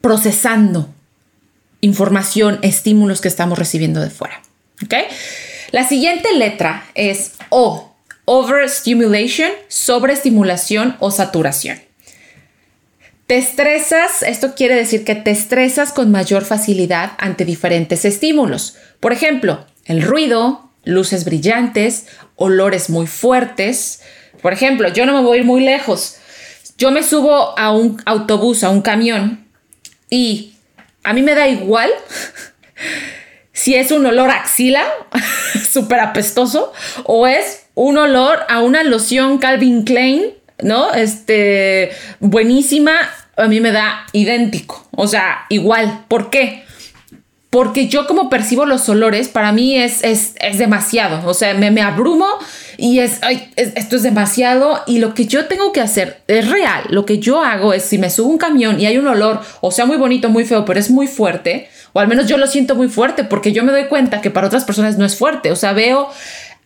procesando 0.00 0.88
información, 1.82 2.58
estímulos 2.62 3.20
que 3.20 3.28
estamos 3.28 3.58
recibiendo 3.58 4.00
de 4.00 4.08
fuera. 4.08 4.40
¿Ok? 4.82 4.94
La 5.72 5.86
siguiente 5.86 6.32
letra 6.34 6.84
es 6.94 7.32
O, 7.50 7.94
overstimulation, 8.24 9.50
sobreestimulación 9.68 10.96
o 11.00 11.10
saturación. 11.10 11.80
Te 13.26 13.36
estresas, 13.36 14.22
esto 14.22 14.54
quiere 14.54 14.74
decir 14.74 15.04
que 15.04 15.14
te 15.14 15.30
estresas 15.30 15.92
con 15.92 16.10
mayor 16.10 16.44
facilidad 16.44 17.12
ante 17.18 17.44
diferentes 17.44 18.04
estímulos. 18.04 18.76
Por 19.00 19.12
ejemplo, 19.12 19.64
el 19.84 20.02
ruido, 20.02 20.70
luces 20.84 21.24
brillantes, 21.24 22.06
olores 22.36 22.90
muy 22.90 23.06
fuertes. 23.06 24.02
Por 24.40 24.52
ejemplo, 24.52 24.88
yo 24.92 25.06
no 25.06 25.14
me 25.14 25.22
voy 25.22 25.38
a 25.38 25.40
ir 25.40 25.46
muy 25.46 25.62
lejos. 25.62 26.16
Yo 26.76 26.90
me 26.90 27.02
subo 27.02 27.58
a 27.58 27.72
un 27.72 28.00
autobús, 28.04 28.64
a 28.64 28.70
un 28.70 28.82
camión 28.82 29.46
y 30.10 30.51
a 31.02 31.12
mí 31.12 31.22
me 31.22 31.34
da 31.34 31.48
igual 31.48 31.90
si 33.52 33.74
es 33.74 33.90
un 33.90 34.06
olor 34.06 34.30
axila 34.30 34.84
súper 35.70 36.00
apestoso 36.00 36.72
o 37.04 37.26
es 37.26 37.66
un 37.74 37.98
olor 37.98 38.40
a 38.48 38.60
una 38.60 38.82
loción 38.82 39.38
Calvin 39.38 39.84
Klein, 39.84 40.34
¿no? 40.62 40.92
Este, 40.92 41.90
buenísima, 42.20 42.92
a 43.36 43.46
mí 43.46 43.60
me 43.60 43.72
da 43.72 44.06
idéntico, 44.12 44.86
o 44.92 45.06
sea, 45.06 45.46
igual. 45.48 46.04
¿Por 46.08 46.30
qué? 46.30 46.64
Porque 47.50 47.88
yo 47.88 48.06
como 48.06 48.30
percibo 48.30 48.66
los 48.66 48.88
olores, 48.88 49.28
para 49.28 49.52
mí 49.52 49.76
es, 49.76 50.02
es, 50.04 50.34
demasiado, 50.58 51.26
o 51.28 51.34
sea, 51.34 51.54
me, 51.54 51.70
me 51.70 51.82
abrumo 51.82 52.26
y 52.76 53.00
es, 53.00 53.20
esto 53.56 53.96
es 53.96 54.02
demasiado 54.02 54.80
y 54.86 54.98
lo 54.98 55.14
que 55.14 55.26
yo 55.26 55.46
tengo 55.46 55.72
que 55.72 55.80
hacer 55.80 56.22
es 56.28 56.48
real. 56.48 56.84
Lo 56.88 57.06
que 57.06 57.18
yo 57.18 57.42
hago 57.42 57.72
es 57.72 57.82
si 57.84 57.98
me 57.98 58.10
subo 58.10 58.28
un 58.28 58.38
camión 58.38 58.80
y 58.80 58.86
hay 58.86 58.98
un 58.98 59.06
olor, 59.06 59.40
o 59.60 59.70
sea, 59.70 59.86
muy 59.86 59.96
bonito, 59.96 60.28
muy 60.28 60.44
feo, 60.44 60.64
pero 60.64 60.80
es 60.80 60.90
muy 60.90 61.06
fuerte, 61.06 61.68
o 61.92 62.00
al 62.00 62.08
menos 62.08 62.26
yo 62.26 62.38
lo 62.38 62.46
siento 62.46 62.74
muy 62.74 62.88
fuerte 62.88 63.24
porque 63.24 63.52
yo 63.52 63.64
me 63.64 63.72
doy 63.72 63.86
cuenta 63.86 64.20
que 64.20 64.30
para 64.30 64.46
otras 64.46 64.64
personas 64.64 64.98
no 64.98 65.04
es 65.04 65.16
fuerte. 65.16 65.52
O 65.52 65.56
sea, 65.56 65.72
veo 65.72 66.08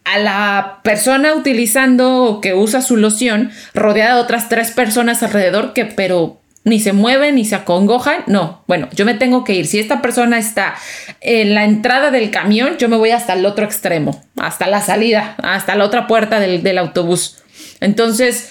a 0.05 0.19
la 0.19 0.81
persona 0.85 1.35
utilizando 1.35 2.25
o 2.25 2.41
que 2.41 2.55
usa 2.55 2.81
su 2.81 2.97
loción 2.97 3.51
rodeada 3.75 4.15
de 4.15 4.21
otras 4.21 4.49
tres 4.49 4.71
personas 4.71 5.23
alrededor 5.23 5.73
que, 5.73 5.85
pero 5.85 6.41
ni 6.67 6.81
se 6.81 6.93
mueven, 6.93 7.37
ni 7.37 7.45
se 7.45 7.55
acongojan. 7.55 8.25
No, 8.27 8.65
bueno, 8.67 8.89
yo 8.93 9.05
me 9.05 9.15
tengo 9.15 9.45
que 9.45 9.55
ir. 9.55 9.69
Si 9.69 9.79
esta 9.79 10.03
persona 10.03 10.37
está 10.37 10.75
en 11.21 11.55
la 11.55 11.65
entrada 11.65 12.11
del 12.11 12.33
camión, 12.33 12.77
yo 12.77 12.89
me 12.89 12.97
voy 12.97 13.13
hasta 13.13 13.35
el 13.35 13.47
otro 13.47 13.65
extremo, 13.65 14.21
hasta 14.37 14.67
la 14.67 14.81
salida, 14.83 15.37
hasta 15.45 15.77
la 15.77 15.85
otra 15.85 16.09
puerta 16.09 16.41
del, 16.41 16.77
autobús. 16.77 17.37
Entonces, 17.79 18.51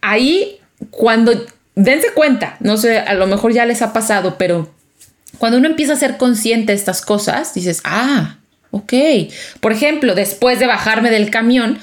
ahí, 0.00 0.60
cuando 0.90 1.44
dense 1.74 2.12
cuenta, 2.14 2.56
no 2.60 2.76
sé, 2.76 3.00
a 3.00 3.14
lo 3.14 3.26
mejor 3.26 3.52
ya 3.52 3.66
les 3.66 3.82
ha 3.82 3.92
pasado, 3.92 4.38
pero 4.38 4.72
cuando 5.38 5.58
uno 5.58 5.66
empieza 5.66 5.94
a 5.94 5.96
ser 5.96 6.18
consciente 6.18 6.70
de 6.70 6.78
estas 6.78 7.02
cosas, 7.02 7.52
dices, 7.52 7.80
ah, 7.82 8.36
ok. 8.70 8.92
Por 9.58 9.72
ejemplo, 9.72 10.14
después 10.14 10.60
de 10.60 10.68
bajarme 10.68 11.10
del 11.10 11.30
camión, 11.30 11.80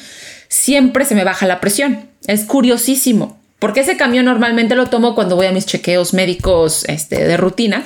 siempre 0.47 1.03
se 1.03 1.13
me 1.13 1.25
baja 1.25 1.45
la 1.45 1.59
presión. 1.59 2.07
Es 2.25 2.45
curiosísimo. 2.45 3.42
Porque 3.63 3.79
ese 3.79 3.95
camión 3.95 4.25
normalmente 4.25 4.75
lo 4.75 4.87
tomo 4.87 5.15
cuando 5.15 5.37
voy 5.37 5.45
a 5.45 5.53
mis 5.53 5.65
chequeos 5.65 6.13
médicos 6.13 6.83
este, 6.89 7.23
de 7.23 7.37
rutina. 7.37 7.85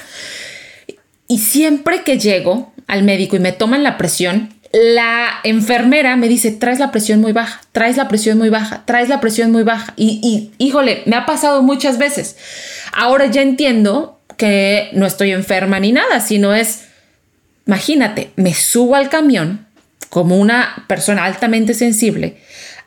Y 1.28 1.38
siempre 1.38 2.02
que 2.02 2.18
llego 2.18 2.74
al 2.88 3.04
médico 3.04 3.36
y 3.36 3.40
me 3.40 3.52
toman 3.52 3.84
la 3.84 3.96
presión, 3.96 4.56
la 4.74 5.30
enfermera 5.44 6.16
me 6.16 6.30
dice, 6.30 6.50
traes 6.50 6.80
la 6.80 6.90
presión 6.90 7.22
muy 7.22 7.32
baja, 7.32 7.62
traes 7.74 7.96
la 7.96 8.08
presión 8.08 8.40
muy 8.40 8.50
baja, 8.50 8.86
traes 8.86 9.08
la 9.08 9.20
presión 9.20 9.52
muy 9.52 9.62
baja. 9.62 9.94
Y, 9.98 10.20
y 10.24 10.66
híjole, 10.66 11.04
me 11.06 11.16
ha 11.16 11.28
pasado 11.28 11.62
muchas 11.62 12.00
veces. 12.00 12.38
Ahora 12.92 13.28
ya 13.28 13.44
entiendo 13.44 14.20
que 14.36 14.90
no 14.94 15.06
estoy 15.06 15.30
enferma 15.30 15.80
ni 15.80 15.92
nada, 15.92 16.22
sino 16.22 16.56
es, 16.56 16.86
imagínate, 17.68 18.32
me 18.36 18.56
subo 18.56 18.96
al 18.96 19.10
camión 19.10 19.68
como 20.10 20.38
una 20.38 20.86
persona 20.88 21.26
altamente 21.26 21.76
sensible 21.76 22.38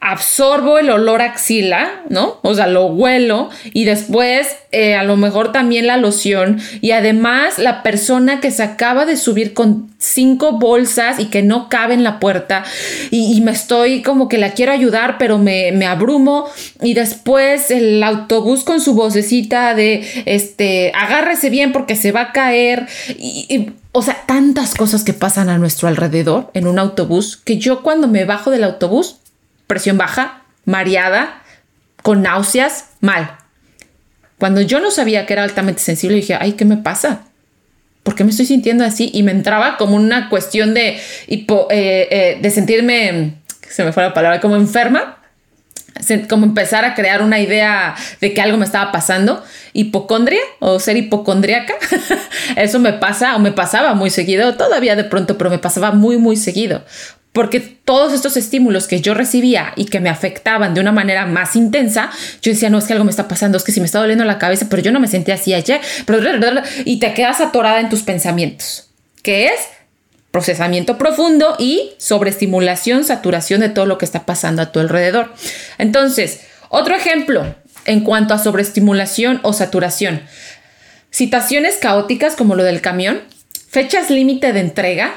absorbo 0.00 0.78
el 0.78 0.88
olor 0.88 1.20
axila, 1.20 2.02
¿no? 2.08 2.38
O 2.42 2.54
sea, 2.54 2.66
lo 2.66 2.86
huelo 2.86 3.50
y 3.74 3.84
después 3.84 4.48
eh, 4.72 4.94
a 4.94 5.02
lo 5.02 5.18
mejor 5.18 5.52
también 5.52 5.86
la 5.86 5.98
loción 5.98 6.58
y 6.80 6.92
además 6.92 7.58
la 7.58 7.82
persona 7.82 8.40
que 8.40 8.50
se 8.50 8.62
acaba 8.62 9.04
de 9.04 9.18
subir 9.18 9.52
con 9.52 9.90
cinco 9.98 10.52
bolsas 10.52 11.20
y 11.20 11.26
que 11.26 11.42
no 11.42 11.68
cabe 11.68 11.92
en 11.92 12.02
la 12.02 12.18
puerta 12.18 12.64
y, 13.10 13.38
me 13.42 13.52
estoy 13.52 14.02
como 14.02 14.28
que 14.28 14.38
la 14.38 14.52
quiero 14.52 14.72
ayudar 14.72 15.16
pero 15.18 15.38
me, 15.38 15.72
me, 15.72 15.86
abrumo 15.86 16.46
y 16.82 16.94
después 16.94 17.70
el 17.70 18.02
autobús 18.02 18.64
con 18.64 18.80
su 18.80 18.94
vocecita 18.94 19.74
de 19.74 20.06
este 20.26 20.92
agárrese 20.94 21.50
bien 21.50 21.72
porque 21.72 21.96
se 21.96 22.12
va 22.12 22.20
a 22.20 22.32
caer 22.32 22.86
y 23.08 23.72
o 23.92 24.02
sea, 24.02 24.22
tantas 24.26 24.74
cosas 24.74 25.02
que 25.02 25.12
pasan 25.12 25.48
a 25.48 25.58
nuestro 25.58 25.88
alrededor 25.88 26.50
en 26.54 26.68
un 26.68 26.78
autobús 26.78 27.36
que 27.36 27.58
yo 27.58 27.82
cuando 27.82 28.06
me 28.06 28.24
bajo 28.24 28.50
del 28.50 28.62
autobús 28.62 29.16
presión 29.70 29.96
baja, 29.96 30.42
mareada, 30.64 31.42
con 32.02 32.22
náuseas, 32.22 32.86
mal. 33.00 33.36
Cuando 34.36 34.62
yo 34.62 34.80
no 34.80 34.90
sabía 34.90 35.26
que 35.26 35.32
era 35.32 35.44
altamente 35.44 35.80
sensible, 35.80 36.16
dije, 36.16 36.36
ay, 36.38 36.54
¿qué 36.54 36.64
me 36.64 36.76
pasa? 36.76 37.22
¿Por 38.02 38.16
qué 38.16 38.24
me 38.24 38.30
estoy 38.30 38.46
sintiendo 38.46 38.84
así? 38.84 39.10
Y 39.14 39.22
me 39.22 39.30
entraba 39.30 39.76
como 39.76 39.94
una 39.94 40.28
cuestión 40.28 40.74
de, 40.74 40.98
eh, 41.28 41.46
eh, 41.70 42.38
de 42.42 42.50
sentirme, 42.50 43.34
se 43.68 43.84
me 43.84 43.92
fue 43.92 44.02
la 44.02 44.12
palabra, 44.12 44.40
como 44.40 44.56
enferma, 44.56 45.18
como 46.28 46.46
empezar 46.46 46.84
a 46.84 46.94
crear 46.96 47.22
una 47.22 47.38
idea 47.38 47.94
de 48.20 48.34
que 48.34 48.40
algo 48.40 48.56
me 48.56 48.64
estaba 48.64 48.90
pasando, 48.90 49.44
hipocondria 49.72 50.40
o 50.58 50.80
ser 50.80 50.96
hipocondriaca. 50.96 51.74
Eso 52.56 52.80
me 52.80 52.92
pasa 52.94 53.36
o 53.36 53.38
me 53.38 53.52
pasaba 53.52 53.94
muy 53.94 54.10
seguido, 54.10 54.56
todavía 54.56 54.96
de 54.96 55.04
pronto, 55.04 55.38
pero 55.38 55.48
me 55.48 55.58
pasaba 55.58 55.92
muy, 55.92 56.16
muy 56.16 56.36
seguido 56.36 56.82
porque 57.32 57.60
todos 57.60 58.12
estos 58.12 58.36
estímulos 58.36 58.86
que 58.88 59.00
yo 59.00 59.14
recibía 59.14 59.72
y 59.76 59.84
que 59.84 60.00
me 60.00 60.10
afectaban 60.10 60.74
de 60.74 60.80
una 60.80 60.92
manera 60.92 61.26
más 61.26 61.54
intensa, 61.54 62.10
yo 62.42 62.50
decía, 62.50 62.70
no, 62.70 62.78
es 62.78 62.84
que 62.84 62.92
algo 62.92 63.04
me 63.04 63.10
está 63.10 63.28
pasando, 63.28 63.56
es 63.56 63.64
que 63.64 63.72
si 63.72 63.80
me 63.80 63.86
está 63.86 64.00
doliendo 64.00 64.24
la 64.24 64.38
cabeza, 64.38 64.66
pero 64.68 64.82
yo 64.82 64.90
no 64.90 65.00
me 65.00 65.06
sentía 65.06 65.34
así 65.34 65.54
ayer, 65.54 65.80
y 66.84 66.98
te 66.98 67.14
quedas 67.14 67.40
atorada 67.40 67.80
en 67.80 67.88
tus 67.88 68.02
pensamientos, 68.02 68.90
que 69.22 69.46
es 69.46 69.60
procesamiento 70.30 70.98
profundo 70.98 71.56
y 71.58 71.92
sobreestimulación, 71.98 73.04
saturación 73.04 73.60
de 73.60 73.68
todo 73.68 73.86
lo 73.86 73.98
que 73.98 74.04
está 74.04 74.26
pasando 74.26 74.62
a 74.62 74.72
tu 74.72 74.80
alrededor. 74.80 75.32
Entonces, 75.78 76.40
otro 76.68 76.94
ejemplo 76.94 77.54
en 77.84 78.00
cuanto 78.00 78.34
a 78.34 78.38
sobreestimulación 78.38 79.40
o 79.42 79.52
saturación. 79.52 80.22
Situaciones 81.10 81.76
caóticas 81.76 82.36
como 82.36 82.54
lo 82.54 82.62
del 82.62 82.80
camión, 82.80 83.22
fechas 83.68 84.10
límite 84.10 84.52
de 84.52 84.60
entrega, 84.60 85.14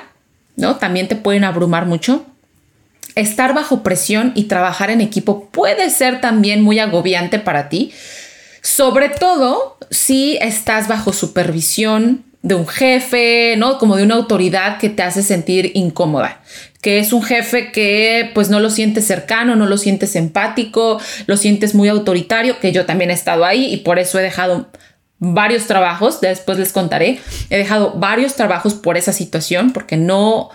¿no? 0.55 0.77
También 0.77 1.07
te 1.07 1.15
pueden 1.15 1.43
abrumar 1.43 1.85
mucho. 1.85 2.25
Estar 3.15 3.53
bajo 3.53 3.83
presión 3.83 4.31
y 4.35 4.45
trabajar 4.45 4.89
en 4.89 5.01
equipo 5.01 5.49
puede 5.49 5.89
ser 5.89 6.21
también 6.21 6.61
muy 6.61 6.79
agobiante 6.79 7.39
para 7.39 7.69
ti, 7.69 7.91
sobre 8.61 9.09
todo 9.09 9.77
si 9.91 10.37
estás 10.41 10.87
bajo 10.87 11.13
supervisión 11.13 12.23
de 12.43 12.55
un 12.55 12.67
jefe, 12.67 13.55
¿no? 13.57 13.77
Como 13.77 13.95
de 13.95 14.03
una 14.03 14.15
autoridad 14.15 14.77
que 14.77 14.89
te 14.89 15.01
hace 15.01 15.23
sentir 15.23 15.71
incómoda, 15.75 16.41
que 16.81 16.99
es 16.99 17.13
un 17.13 17.23
jefe 17.23 17.71
que 17.71 18.31
pues 18.33 18.49
no 18.49 18.59
lo 18.59 18.69
sientes 18.69 19.07
cercano, 19.07 19.55
no 19.55 19.65
lo 19.65 19.77
sientes 19.77 20.15
empático, 20.15 20.99
lo 21.25 21.37
sientes 21.37 21.73
muy 21.73 21.87
autoritario, 21.87 22.59
que 22.59 22.73
yo 22.73 22.85
también 22.85 23.11
he 23.11 23.13
estado 23.13 23.45
ahí 23.45 23.73
y 23.73 23.77
por 23.77 23.97
eso 23.97 24.19
he 24.19 24.23
dejado 24.23 24.67
varios 25.23 25.67
trabajos, 25.67 26.19
después 26.19 26.59
les 26.59 26.73
contaré, 26.73 27.19
he 27.49 27.57
dejado 27.57 27.93
varios 27.93 28.35
trabajos 28.35 28.73
por 28.73 28.97
esa 28.97 29.13
situación, 29.13 29.71
porque 29.71 29.95
no, 29.95 30.49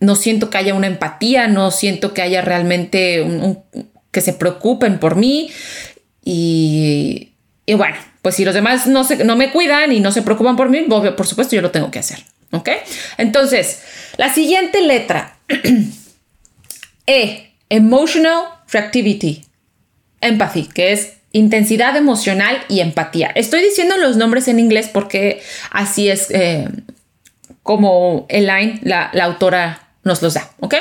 no 0.00 0.16
siento 0.16 0.48
que 0.48 0.58
haya 0.58 0.74
una 0.74 0.86
empatía, 0.86 1.48
no 1.48 1.70
siento 1.70 2.14
que 2.14 2.22
haya 2.22 2.40
realmente 2.40 3.26
que 4.10 4.20
se 4.22 4.32
preocupen 4.32 4.98
por 4.98 5.16
mí 5.16 5.50
y, 6.24 7.32
y, 7.66 7.74
bueno, 7.74 7.96
pues 8.22 8.36
si 8.36 8.44
los 8.44 8.54
demás 8.54 8.86
no, 8.86 9.04
se, 9.04 9.22
no 9.24 9.36
me 9.36 9.52
cuidan 9.52 9.92
y 9.92 10.00
no 10.00 10.10
se 10.12 10.22
preocupan 10.22 10.56
por 10.56 10.70
mí, 10.70 10.80
por 10.80 11.26
supuesto 11.26 11.54
yo 11.54 11.62
lo 11.62 11.70
tengo 11.70 11.90
que 11.90 11.98
hacer, 11.98 12.20
¿ok? 12.52 12.70
Entonces, 13.18 13.82
la 14.16 14.32
siguiente 14.32 14.80
letra, 14.80 15.36
E, 17.06 17.52
emotional 17.68 18.46
reactivity, 18.72 19.44
empathy, 20.20 20.66
que 20.66 20.92
es 20.92 21.15
intensidad 21.36 21.96
emocional 21.96 22.64
y 22.68 22.80
empatía. 22.80 23.30
Estoy 23.34 23.62
diciendo 23.62 23.96
los 23.96 24.16
nombres 24.16 24.48
en 24.48 24.58
inglés 24.58 24.88
porque 24.92 25.42
así 25.70 26.08
es 26.08 26.30
eh, 26.30 26.68
como 27.62 28.26
Elaine, 28.28 28.80
la, 28.82 29.10
la 29.12 29.24
autora, 29.24 29.88
nos 30.02 30.22
los 30.22 30.34
da, 30.34 30.50
¿ok? 30.60 30.74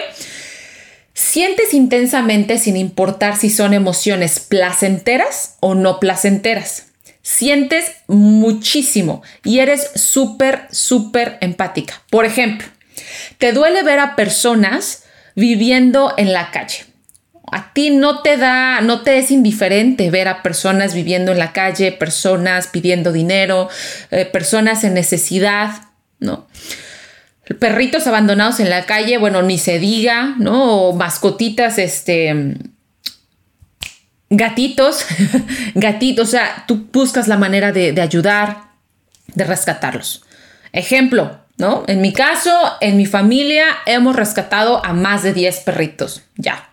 Sientes 1.14 1.74
intensamente 1.74 2.58
sin 2.58 2.78
importar 2.78 3.38
si 3.38 3.50
son 3.50 3.74
emociones 3.74 4.40
placenteras 4.40 5.56
o 5.60 5.76
no 5.76 6.00
placenteras. 6.00 6.88
Sientes 7.22 7.92
muchísimo 8.08 9.24
y 9.44 9.60
eres 9.60 9.92
súper, 9.96 10.68
súper 10.72 11.38
empática. 11.42 12.02
Por 12.10 12.26
ejemplo, 12.26 12.68
te 13.40 13.52
duele 13.52 13.82
ver 13.84 14.00
a 14.00 14.16
personas 14.16 15.04
viviendo 15.36 16.14
en 16.18 16.34
la 16.34 16.52
calle 16.52 16.86
a 17.52 17.74
ti 17.74 17.90
no 17.90 18.22
te 18.22 18.38
da, 18.38 18.82
no 18.82 19.02
te 19.02 19.18
es 19.18 19.32
indiferente 19.32 20.10
ver 20.10 20.28
a 20.28 20.42
personas 20.42 20.94
viviendo 20.94 21.32
en 21.32 21.40
la 21.40 21.54
calle, 21.54 21.92
personas 21.92 22.68
pidiendo 22.68 23.12
dinero, 23.12 23.70
eh, 24.12 24.26
personas 24.26 24.84
en 24.84 24.94
necesidad, 24.94 25.72
¿no? 26.20 26.48
Perritos 27.60 28.08
abandonados 28.08 28.60
en 28.60 28.70
la 28.70 28.86
calle, 28.86 29.18
bueno, 29.18 29.42
ni 29.44 29.60
se 29.60 29.78
diga, 29.78 30.36
¿no? 30.40 30.88
O 30.88 30.94
mascotitas, 30.94 31.78
este, 31.78 32.56
gatitos, 34.30 35.06
gatitos, 35.76 36.28
o 36.28 36.32
sea, 36.32 36.64
tú 36.68 36.88
buscas 36.92 37.28
la 37.28 37.38
manera 37.38 37.72
de, 37.72 37.92
de 37.92 38.02
ayudar, 38.02 38.72
de 39.34 39.44
rescatarlos. 39.44 40.24
Ejemplo, 40.72 41.40
¿no? 41.58 41.84
En 41.88 42.02
mi 42.02 42.14
caso, 42.14 42.52
en 42.82 42.98
mi 42.98 43.06
familia, 43.06 43.66
hemos 43.86 44.16
rescatado 44.16 44.84
a 44.84 44.94
más 44.94 45.24
de 45.24 45.34
10 45.34 45.60
perritos, 45.60 46.24
ya. 46.36 46.70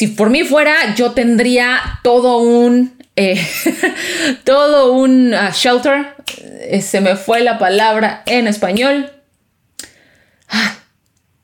Si 0.00 0.06
por 0.06 0.30
mí 0.30 0.44
fuera, 0.44 0.94
yo 0.94 1.10
tendría 1.10 2.00
todo 2.02 2.38
un, 2.38 2.96
eh, 3.16 3.38
todo 4.44 4.94
un 4.94 5.34
ah, 5.34 5.52
shelter. 5.54 6.14
Eh, 6.70 6.80
se 6.80 7.02
me 7.02 7.16
fue 7.16 7.42
la 7.42 7.58
palabra 7.58 8.22
en 8.24 8.46
español. 8.46 9.12
Ah, 10.48 10.76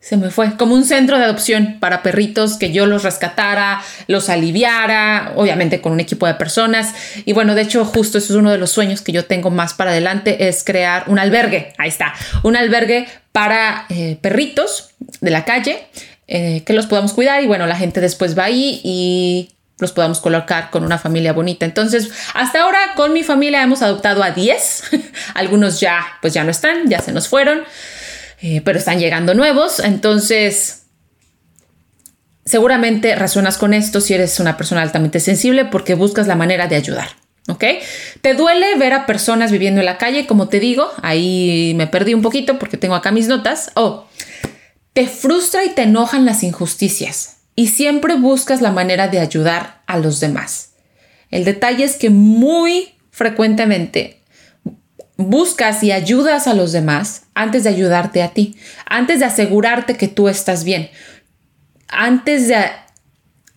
se 0.01 0.17
me 0.17 0.31
fue. 0.31 0.57
Como 0.57 0.75
un 0.75 0.87
centro 0.87 1.19
de 1.19 1.25
adopción 1.27 1.77
para 1.81 2.03
perritos 2.03 2.57
que 2.57 2.73
yo 2.73 2.87
los 2.87 3.03
rescatara, 3.03 3.83
los 4.07 4.31
aliviara, 4.31 5.35
obviamente 5.37 5.83
con 5.83 5.93
un 5.93 6.01
equipo 6.01 6.27
de 6.27 6.33
personas. 6.33 6.95
Y 7.27 7.35
bueno, 7.35 7.55
de 7.55 7.61
hecho, 7.61 7.85
justo 7.85 8.17
eso 8.17 8.33
es 8.33 8.39
uno 8.39 8.51
de 8.51 8.57
los 8.57 8.71
sueños 8.71 9.03
que 9.03 9.13
yo 9.13 9.27
tengo 9.27 9.51
más 9.51 9.75
para 9.75 9.91
adelante, 9.91 10.49
es 10.49 10.65
crear 10.65 11.05
un 11.09 11.19
albergue. 11.19 11.75
Ahí 11.77 11.91
está. 11.91 12.15
Un 12.43 12.57
albergue 12.57 13.07
para 13.33 13.85
eh, 13.91 14.17
perritos 14.23 14.95
de 15.21 15.31
la 15.31 15.45
calle 15.45 15.89
eh, 16.29 16.63
que 16.65 16.73
los 16.73 16.87
podamos 16.87 17.13
cuidar 17.13 17.43
y 17.43 17.47
bueno, 17.47 17.67
la 17.67 17.77
gente 17.77 18.01
después 18.01 18.37
va 18.37 18.45
ahí 18.45 18.81
y 18.83 19.51
los 19.79 19.93
podamos 19.93 20.21
colocar 20.21 20.71
con 20.71 20.85
una 20.85 20.99
familia 20.99 21.33
bonita. 21.33 21.67
Entonces, 21.67 22.11
hasta 22.35 22.63
ahora 22.63 22.79
con 22.97 23.13
mi 23.13 23.23
familia 23.23 23.63
hemos 23.63 23.83
adoptado 23.83 24.23
a 24.23 24.31
10. 24.31 24.83
Algunos 25.35 25.81
ya, 25.81 26.05
pues 26.23 26.35
ya 26.35 26.45
no 26.45 26.51
están, 26.51 26.89
ya 26.89 27.01
se 27.01 27.13
nos 27.13 27.29
fueron, 27.29 27.63
eh, 28.41 28.63
pero 28.65 28.79
están 28.79 28.99
llegando 28.99 29.35
nuevos. 29.35 29.81
Entonces, 29.81 30.85
seguramente 32.45 33.15
resuenas 33.17 33.59
con 33.59 33.75
esto 33.75 34.01
si 34.01 34.15
eres 34.15 34.41
una 34.41 34.57
persona 34.57 34.83
altamente 34.83 35.21
sensible 35.21 35.67
porque 35.67 35.95
buscas 35.95 36.27
la 36.27 36.37
manera 36.37 36.67
de 36.69 36.77
ayudar. 36.77 37.09
¿Ok? 37.49 37.65
¿Te 38.23 38.35
duele 38.35 38.77
ver 38.77 38.93
a 38.93 39.07
personas 39.07 39.53
viviendo 39.53 39.81
en 39.81 39.87
la 39.87 39.99
calle? 39.99 40.27
Como 40.27 40.49
te 40.49 40.59
digo, 40.59 40.91
ahí 41.03 41.75
me 41.77 41.87
perdí 41.87 42.13
un 42.13 42.23
poquito 42.23 42.59
porque 42.59 42.77
tengo 42.77 42.97
acá 42.97 43.13
mis 43.13 43.29
notas. 43.29 43.71
Oh, 43.75 44.09
te 44.97 45.07
frustra 45.07 45.63
y 45.63 45.69
te 45.69 45.83
enojan 45.83 46.25
las 46.25 46.43
injusticias 46.43 47.41
y 47.55 47.67
siempre 47.67 48.15
buscas 48.15 48.63
la 48.63 48.71
manera 48.71 49.09
de 49.09 49.21
ayudar 49.21 49.83
a 49.87 49.99
los 49.99 50.21
demás. 50.21 50.71
El 51.31 51.45
detalle 51.45 51.85
es 51.85 51.97
que 51.97 52.09
muy 52.09 52.95
frecuentemente 53.11 54.23
buscas 55.19 55.83
y 55.83 55.93
ayudas 55.93 56.47
a 56.47 56.55
los 56.55 56.73
demás 56.73 57.25
antes 57.35 57.65
de 57.65 57.69
ayudarte 57.69 58.23
a 58.23 58.31
ti, 58.31 58.57
antes 58.87 59.19
de 59.19 59.27
asegurarte 59.27 59.99
que 59.99 60.09
tú 60.09 60.31
estás 60.31 60.65
bien, 60.65 60.89
antes 61.89 62.49
de 62.49 62.57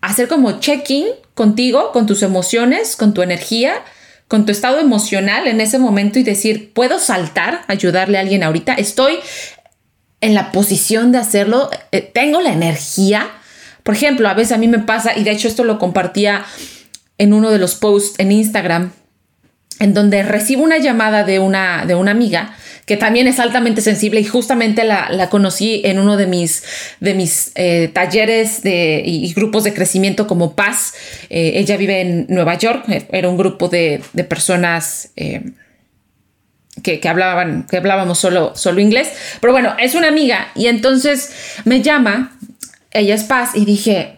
hacer 0.02 0.28
como 0.28 0.60
check-in 0.60 1.06
contigo, 1.32 1.90
con 1.92 2.06
tus 2.06 2.22
emociones, 2.22 2.96
con 2.96 3.14
tu 3.14 3.22
energía, 3.22 3.82
con 4.28 4.44
tu 4.44 4.52
estado 4.52 4.78
emocional 4.78 5.46
en 5.48 5.62
ese 5.62 5.78
momento 5.78 6.18
y 6.18 6.22
decir, 6.22 6.74
¿puedo 6.74 6.98
saltar, 6.98 7.62
ayudarle 7.66 8.18
a 8.18 8.20
alguien 8.20 8.42
ahorita? 8.42 8.74
Estoy 8.74 9.20
en 10.20 10.34
la 10.34 10.52
posición 10.52 11.12
de 11.12 11.18
hacerlo, 11.18 11.70
eh, 11.92 12.00
tengo 12.00 12.40
la 12.40 12.52
energía. 12.52 13.28
Por 13.82 13.94
ejemplo, 13.94 14.28
a 14.28 14.34
veces 14.34 14.52
a 14.52 14.58
mí 14.58 14.68
me 14.68 14.80
pasa, 14.80 15.16
y 15.16 15.24
de 15.24 15.30
hecho 15.30 15.48
esto 15.48 15.64
lo 15.64 15.78
compartía 15.78 16.44
en 17.18 17.32
uno 17.32 17.50
de 17.50 17.58
los 17.58 17.74
posts 17.74 18.18
en 18.18 18.32
Instagram, 18.32 18.92
en 19.78 19.94
donde 19.94 20.22
recibo 20.22 20.62
una 20.62 20.78
llamada 20.78 21.24
de 21.24 21.38
una, 21.38 21.86
de 21.86 21.94
una 21.94 22.10
amiga 22.10 22.54
que 22.84 22.96
también 22.96 23.28
es 23.28 23.38
altamente 23.38 23.82
sensible 23.82 24.20
y 24.20 24.24
justamente 24.24 24.84
la, 24.84 25.28
conocí 25.30 25.80
en 25.84 26.00
uno 26.00 26.16
de 26.16 26.26
mis, 26.26 26.64
de 26.98 27.14
mis 27.14 27.52
eh, 27.54 27.88
talleres 27.92 28.62
de, 28.62 29.02
y, 29.04 29.32
grupos 29.32 29.62
de 29.62 29.72
crecimiento 29.72 30.26
como 30.26 30.56
Paz. 30.56 30.94
Eh, 31.28 31.52
ella 31.54 31.76
vive 31.76 32.00
en 32.00 32.26
Nueva 32.28 32.58
York, 32.58 32.84
era 33.12 33.28
un 33.28 33.36
grupo 33.36 33.68
de, 33.68 34.02
personas 34.28 35.12
que, 36.82 37.00
hablaban, 37.08 37.66
que 37.68 37.76
hablábamos 37.76 38.18
solo, 38.18 38.52
solo 38.54 38.80
inglés. 38.80 39.12
Pero 39.40 39.52
bueno, 39.52 39.74
es 39.78 39.94
una 39.94 40.08
amiga 40.08 40.48
y 40.54 40.66
entonces 40.66 41.32
me 41.64 41.82
llama, 41.82 42.36
ella 42.90 43.14
es 43.14 43.24
Paz, 43.24 43.50
y 43.54 43.64
dije, 43.64 44.16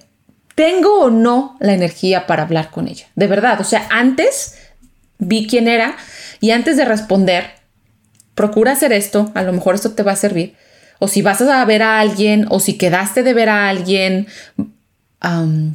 ¿tengo 0.55 1.01
o 1.01 1.11
no 1.11 1.57
la 1.61 1.75
energía 1.75 2.27
para 2.27 2.45
hablar 2.45 2.71
con 2.71 2.89
ella? 2.89 3.07
De 3.15 3.27
verdad, 3.27 3.61
o 3.61 3.65
sea, 3.65 3.87
antes 3.91 4.59
vi 5.19 5.47
quién 5.47 5.69
era 5.69 5.97
y 6.41 6.51
antes 6.51 6.77
de 6.77 6.85
responder, 6.85 7.51
procura 8.35 8.73
hacer 8.73 8.93
esto, 8.93 9.31
a 9.35 9.43
lo 9.43 9.53
mejor 9.53 9.75
esto 9.75 9.93
te 9.93 10.03
va 10.03 10.13
a 10.13 10.17
servir. 10.17 10.57
O 10.99 11.09
si 11.09 11.23
vas 11.23 11.41
a 11.41 11.65
ver 11.65 11.83
a 11.83 11.99
alguien, 11.99 12.47
o 12.49 12.61
si 12.61 12.79
quedaste 12.79 13.23
de 13.23 13.35
ver 13.35 13.49
a 13.49 13.69
alguien, 13.69 14.29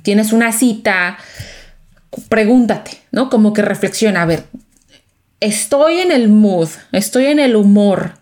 tienes 0.01 0.31
una 0.31 0.51
cita, 0.51 1.17
pregúntate, 2.29 2.91
¿no? 3.11 3.29
Como 3.29 3.53
que 3.53 3.61
reflexiona, 3.61 4.21
a 4.21 4.25
ver, 4.25 4.43
estoy 5.39 5.99
en 5.99 6.11
el 6.11 6.29
mood, 6.29 6.69
estoy 6.91 7.27
en 7.27 7.39
el 7.39 7.55
humor 7.55 8.13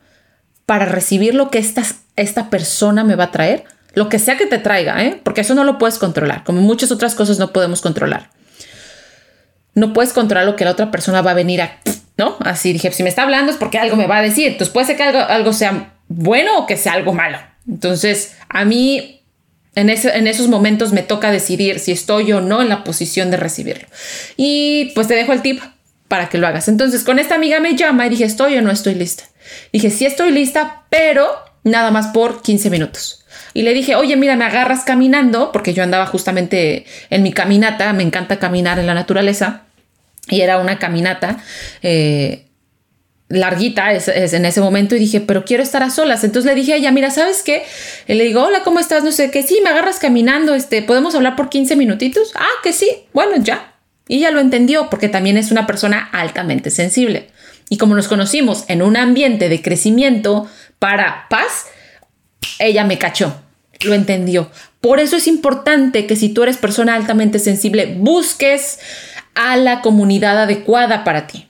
para 0.66 0.86
recibir 0.86 1.36
lo 1.36 1.50
que 1.50 1.60
esta, 1.60 1.84
esta 2.16 2.50
persona 2.50 3.04
me 3.04 3.16
va 3.16 3.26
a 3.26 3.32
traer, 3.32 3.66
lo 3.94 4.10
que 4.10 4.20
sea 4.20 4.38
que 4.38 4.46
te 4.46 4.58
traiga, 4.58 5.04
¿eh? 5.04 5.20
porque 5.24 5.42
eso 5.42 5.56
no 5.56 5.64
lo 5.64 5.78
puedes 5.78 5.98
controlar, 5.98 6.44
como 6.44 6.62
muchas 6.62 6.92
otras 6.92 7.16
cosas 7.16 7.40
no 7.40 7.54
podemos 7.54 7.82
controlar. 7.82 8.30
No 9.74 9.92
puedes 9.94 10.14
controlar 10.14 10.46
lo 10.46 10.56
que 10.56 10.64
la 10.64 10.72
otra 10.72 10.90
persona 10.90 11.22
va 11.22 11.32
a 11.32 11.36
venir 11.36 11.62
a, 11.62 11.80
¿no? 12.18 12.38
Así 12.40 12.72
dije, 12.72 12.92
si 12.92 13.04
me 13.04 13.10
está 13.10 13.24
hablando 13.24 13.52
es 13.52 13.58
porque 13.58 13.78
algo 13.78 13.98
me 13.98 14.08
va 14.08 14.18
a 14.18 14.22
decir, 14.22 14.48
entonces 14.48 14.70
puede 14.70 14.88
ser 14.88 14.96
que 14.96 15.04
algo, 15.04 15.20
algo 15.20 15.52
sea 15.52 15.94
bueno 16.08 16.60
o 16.60 16.66
que 16.66 16.78
sea 16.78 16.94
algo 16.94 17.14
malo. 17.14 17.38
Entonces, 17.68 18.36
a 18.48 18.64
mí 18.64 19.22
en, 19.76 19.90
en, 19.90 20.28
esos 20.28 20.48
momentos 20.48 20.94
me 20.94 21.02
toca 21.02 21.30
decidir 21.30 21.80
si 21.80 21.92
estoy 21.92 22.32
o 22.32 22.40
no 22.40 22.62
en 22.62 22.70
la 22.70 22.86
posición 22.86 23.32
de 23.32 23.38
recibirlo. 23.38 23.86
Y 24.38 24.92
pues 24.96 25.08
te 25.08 25.16
dejo 25.16 25.34
el 25.34 25.42
tip 25.42 25.62
para 26.08 26.30
que 26.30 26.38
lo 26.38 26.48
hagas. 26.48 26.68
Entonces, 26.68 27.04
con 27.04 27.20
esta 27.20 27.36
amiga 27.36 27.60
me 27.60 27.76
llama 27.76 28.06
y 28.06 28.10
dije, 28.10 28.26
¿estoy 28.26 28.58
o 28.58 28.62
no 28.62 28.72
estoy 28.72 28.96
lista? 28.96 29.24
Dije, 29.72 29.90
sí 29.90 30.06
estoy 30.06 30.32
lista, 30.32 30.84
pero 30.90 31.30
nada 31.64 31.92
más 31.92 32.08
por 32.08 32.42
15 32.42 32.70
minutos. 32.70 33.26
Y 33.54 33.64
le 33.64 33.74
dije, 33.74 33.96
oye, 33.96 34.16
mira, 34.16 34.36
me 34.36 34.46
agarras 34.46 34.84
caminando, 34.84 35.52
porque 35.52 35.74
yo 35.74 35.84
andaba 35.84 36.06
justamente 36.06 36.86
en 37.10 37.24
mi 37.24 37.32
caminata, 37.32 37.92
me 37.94 38.04
encanta 38.04 38.38
caminar 38.38 38.80
en 38.80 38.88
la 38.88 38.94
naturaleza, 38.94 39.64
y 40.28 40.42
era 40.42 40.58
una 40.58 40.80
caminata 40.80 41.38
eh, 41.82 42.46
larguita 43.28 43.92
es, 43.92 44.08
en 44.08 44.46
ese 44.46 44.62
momento 44.62 44.96
y 44.96 45.00
dije, 45.00 45.22
pero 45.22 45.46
quiero 45.46 45.64
estar 45.64 45.84
a 45.84 45.90
solas. 45.90 46.24
Entonces 46.24 46.50
le 46.50 46.56
dije 46.56 46.74
a 46.74 46.76
ella, 46.78 46.92
mira, 46.92 47.12
¿sabes 47.12 47.44
qué? 47.44 47.64
Y 48.08 48.14
le 48.14 48.24
digo, 48.24 48.44
hola, 48.44 48.64
¿cómo 48.64 48.80
estás? 48.80 49.04
No 49.04 49.12
sé 49.12 49.32
qué, 49.32 49.44
sí, 49.44 49.60
me 49.64 49.70
agarras 49.70 50.00
caminando, 50.00 50.56
este, 50.56 50.82
¿podemos 50.82 51.16
hablar 51.16 51.36
por 51.36 51.50
15 51.50 51.76
minutitos? 51.76 52.32
Ah, 52.36 52.48
que 52.64 52.74
sí, 52.74 52.90
bueno, 53.14 53.36
ya. 53.38 53.75
Y 54.08 54.18
ella 54.18 54.32
lo 54.32 54.40
entendió 54.40 54.90
porque 54.90 55.10
también 55.10 55.38
es 55.38 55.52
una 55.52 55.68
persona 55.68 56.10
altamente 56.12 56.70
sensible. 56.70 57.30
Y 57.70 57.78
como 57.78 57.96
nos 57.96 58.08
conocimos 58.08 58.66
en 58.68 58.82
un 58.82 58.98
ambiente 58.98 59.50
de 59.50 59.62
crecimiento 59.62 60.48
para 60.78 61.28
paz, 61.30 61.66
ella 62.60 62.84
me 62.84 63.00
cachó, 63.00 63.42
lo 63.82 63.94
entendió. 63.94 64.52
Por 64.82 65.00
eso 65.00 65.16
es 65.16 65.28
importante 65.28 66.06
que 66.06 66.16
si 66.16 66.30
tú 66.30 66.44
eres 66.44 66.58
persona 66.58 66.96
altamente 66.96 67.40
sensible, 67.40 67.96
busques 67.98 68.80
a 69.34 69.58
la 69.58 69.82
comunidad 69.82 70.44
adecuada 70.44 71.04
para 71.04 71.26
ti 71.26 71.48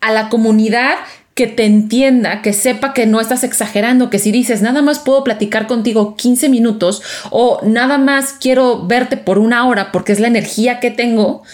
a 0.00 0.12
la 0.12 0.28
comunidad 0.28 0.94
que 1.34 1.46
te 1.46 1.64
entienda, 1.64 2.42
que 2.42 2.52
sepa 2.52 2.92
que 2.92 3.06
no 3.06 3.20
estás 3.20 3.44
exagerando, 3.44 4.10
que 4.10 4.18
si 4.18 4.32
dices 4.32 4.60
nada 4.60 4.82
más 4.82 4.98
puedo 4.98 5.22
platicar 5.22 5.68
contigo 5.68 6.16
15 6.16 6.48
minutos 6.48 7.00
o 7.30 7.60
nada 7.62 7.96
más 7.96 8.34
quiero 8.40 8.86
verte 8.86 9.16
por 9.16 9.38
una 9.38 9.66
hora 9.68 9.92
porque 9.92 10.12
es 10.12 10.18
la 10.18 10.26
energía 10.26 10.80
que 10.80 10.90
tengo 10.90 11.44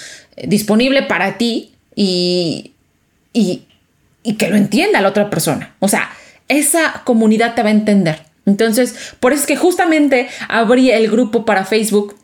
disponible 0.42 1.03
para 1.03 1.38
ti 1.38 1.75
y, 1.94 2.73
y, 3.33 3.64
y 4.23 4.35
que 4.35 4.49
lo 4.49 4.57
entienda 4.57 5.01
la 5.01 5.09
otra 5.09 5.31
persona. 5.31 5.75
O 5.81 5.88
sea, 5.88 6.11
esa 6.49 7.03
comunidad 7.05 7.55
te 7.55 7.62
va 7.62 7.68
a 7.68 7.73
entender. 7.73 8.23
Entonces, 8.47 9.14
por 9.20 9.33
eso 9.33 9.42
es 9.42 9.47
que 9.47 9.57
justamente 9.57 10.29
abrí 10.49 10.90
el 10.90 11.11
grupo 11.11 11.44
para 11.44 11.64
Facebook, 11.64 12.16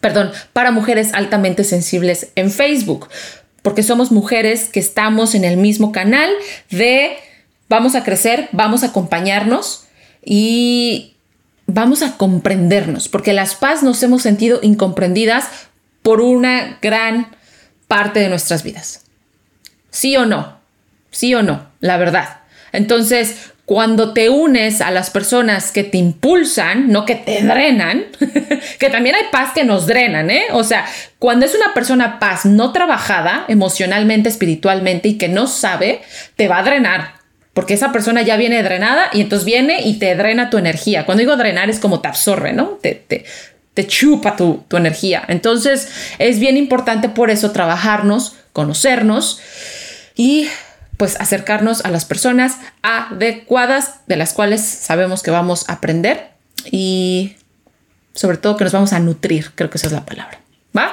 perdón, 0.00 0.32
para 0.52 0.70
mujeres 0.70 1.12
altamente 1.14 1.64
sensibles 1.64 2.28
en 2.34 2.50
Facebook, 2.50 3.08
porque 3.62 3.82
somos 3.82 4.10
mujeres 4.10 4.68
que 4.68 4.80
estamos 4.80 5.34
en 5.34 5.44
el 5.44 5.56
mismo 5.56 5.92
canal 5.92 6.30
de 6.70 7.16
vamos 7.68 7.94
a 7.94 8.02
crecer, 8.02 8.48
vamos 8.52 8.82
a 8.82 8.86
acompañarnos 8.86 9.84
y 10.24 11.14
vamos 11.66 12.02
a 12.02 12.16
comprendernos, 12.16 13.08
porque 13.08 13.32
las 13.32 13.54
paz 13.54 13.82
nos 13.82 14.02
hemos 14.02 14.22
sentido 14.22 14.58
incomprendidas 14.62 15.46
por 16.02 16.20
una 16.20 16.78
gran 16.80 17.36
parte 17.88 18.20
de 18.20 18.28
nuestras 18.28 18.62
vidas. 18.62 19.04
¿Sí 19.90 20.16
o 20.16 20.26
no? 20.26 20.58
¿Sí 21.10 21.34
o 21.34 21.42
no? 21.42 21.66
La 21.80 21.96
verdad. 21.96 22.40
Entonces, 22.72 23.52
cuando 23.70 24.12
te 24.12 24.30
unes 24.30 24.80
a 24.80 24.90
las 24.90 25.10
personas 25.10 25.70
que 25.70 25.84
te 25.84 25.96
impulsan, 25.96 26.88
no 26.90 27.04
que 27.04 27.14
te 27.14 27.40
drenan, 27.42 28.06
que 28.80 28.90
también 28.90 29.14
hay 29.14 29.22
paz 29.30 29.52
que 29.54 29.62
nos 29.62 29.86
drenan, 29.86 30.28
¿eh? 30.28 30.46
O 30.52 30.64
sea, 30.64 30.86
cuando 31.20 31.46
es 31.46 31.54
una 31.54 31.72
persona 31.72 32.18
paz 32.18 32.44
no 32.44 32.72
trabajada 32.72 33.44
emocionalmente, 33.46 34.28
espiritualmente 34.28 35.06
y 35.06 35.18
que 35.18 35.28
no 35.28 35.46
sabe, 35.46 36.02
te 36.34 36.48
va 36.48 36.58
a 36.58 36.62
drenar. 36.64 37.20
Porque 37.54 37.74
esa 37.74 37.92
persona 37.92 38.22
ya 38.22 38.36
viene 38.36 38.62
drenada 38.64 39.06
y 39.12 39.20
entonces 39.20 39.44
viene 39.44 39.82
y 39.82 40.00
te 40.00 40.16
drena 40.16 40.50
tu 40.50 40.58
energía. 40.58 41.06
Cuando 41.06 41.20
digo 41.20 41.36
drenar 41.36 41.70
es 41.70 41.78
como 41.78 42.00
te 42.00 42.08
absorbe, 42.08 42.52
¿no? 42.52 42.78
Te, 42.80 43.24
te 43.74 43.86
chupa 43.86 44.36
tu, 44.36 44.64
tu 44.68 44.76
energía. 44.76 45.22
Entonces 45.28 45.88
es 46.18 46.38
bien 46.38 46.56
importante 46.56 47.08
por 47.08 47.30
eso 47.30 47.52
trabajarnos, 47.52 48.36
conocernos 48.52 49.40
y 50.16 50.48
pues 50.96 51.18
acercarnos 51.18 51.84
a 51.84 51.90
las 51.90 52.04
personas 52.04 52.58
adecuadas 52.82 54.00
de 54.06 54.16
las 54.16 54.34
cuales 54.34 54.60
sabemos 54.60 55.22
que 55.22 55.30
vamos 55.30 55.68
a 55.68 55.74
aprender 55.74 56.32
y 56.70 57.36
sobre 58.14 58.36
todo 58.36 58.56
que 58.56 58.64
nos 58.64 58.72
vamos 58.74 58.92
a 58.92 58.98
nutrir, 58.98 59.52
creo 59.54 59.70
que 59.70 59.78
esa 59.78 59.86
es 59.86 59.92
la 59.94 60.04
palabra. 60.04 60.40
¿Va? 60.76 60.90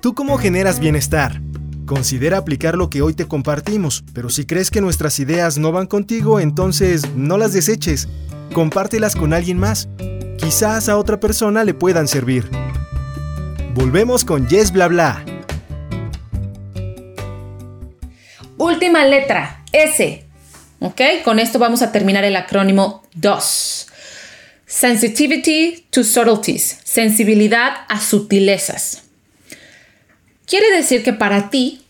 ¿Tú 0.00 0.14
cómo 0.14 0.38
generas 0.38 0.80
bienestar? 0.80 1.40
Considera 1.88 2.36
aplicar 2.36 2.76
lo 2.76 2.90
que 2.90 3.00
hoy 3.00 3.14
te 3.14 3.26
compartimos, 3.26 4.04
pero 4.12 4.28
si 4.28 4.44
crees 4.44 4.70
que 4.70 4.82
nuestras 4.82 5.18
ideas 5.20 5.56
no 5.56 5.72
van 5.72 5.86
contigo, 5.86 6.38
entonces 6.38 7.14
no 7.14 7.38
las 7.38 7.54
deseches. 7.54 8.08
Compártelas 8.52 9.16
con 9.16 9.32
alguien 9.32 9.58
más. 9.58 9.88
Quizás 10.36 10.90
a 10.90 10.98
otra 10.98 11.18
persona 11.18 11.64
le 11.64 11.72
puedan 11.72 12.06
servir. 12.06 12.46
Volvemos 13.72 14.26
con 14.26 14.46
Yes 14.48 14.70
Bla 14.70 14.88
Bla. 14.88 15.24
Última 18.58 19.06
letra, 19.06 19.64
S. 19.72 20.26
¿Ok? 20.80 21.00
Con 21.24 21.38
esto 21.38 21.58
vamos 21.58 21.80
a 21.80 21.90
terminar 21.90 22.22
el 22.24 22.36
acrónimo 22.36 23.02
DOS. 23.14 23.88
Sensitivity 24.66 25.86
to 25.88 26.04
subtleties. 26.04 26.80
Sensibilidad 26.84 27.78
a 27.88 27.98
sutilezas. 27.98 29.07
Quiere 30.48 30.74
decir 30.74 31.04
que 31.04 31.12
para 31.12 31.50
ti, 31.50 31.84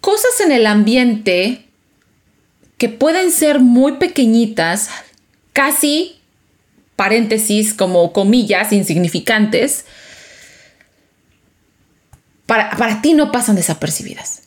cosas 0.00 0.40
en 0.40 0.50
el 0.50 0.66
ambiente 0.66 1.68
que 2.78 2.88
pueden 2.88 3.30
ser 3.30 3.60
muy 3.60 3.98
pequeñitas, 3.98 4.88
casi 5.52 6.20
paréntesis 6.96 7.74
como 7.74 8.14
comillas 8.14 8.72
insignificantes, 8.72 9.84
para, 12.46 12.70
para 12.76 13.02
ti 13.02 13.12
no 13.12 13.30
pasan 13.30 13.56
desapercibidas. 13.56 14.44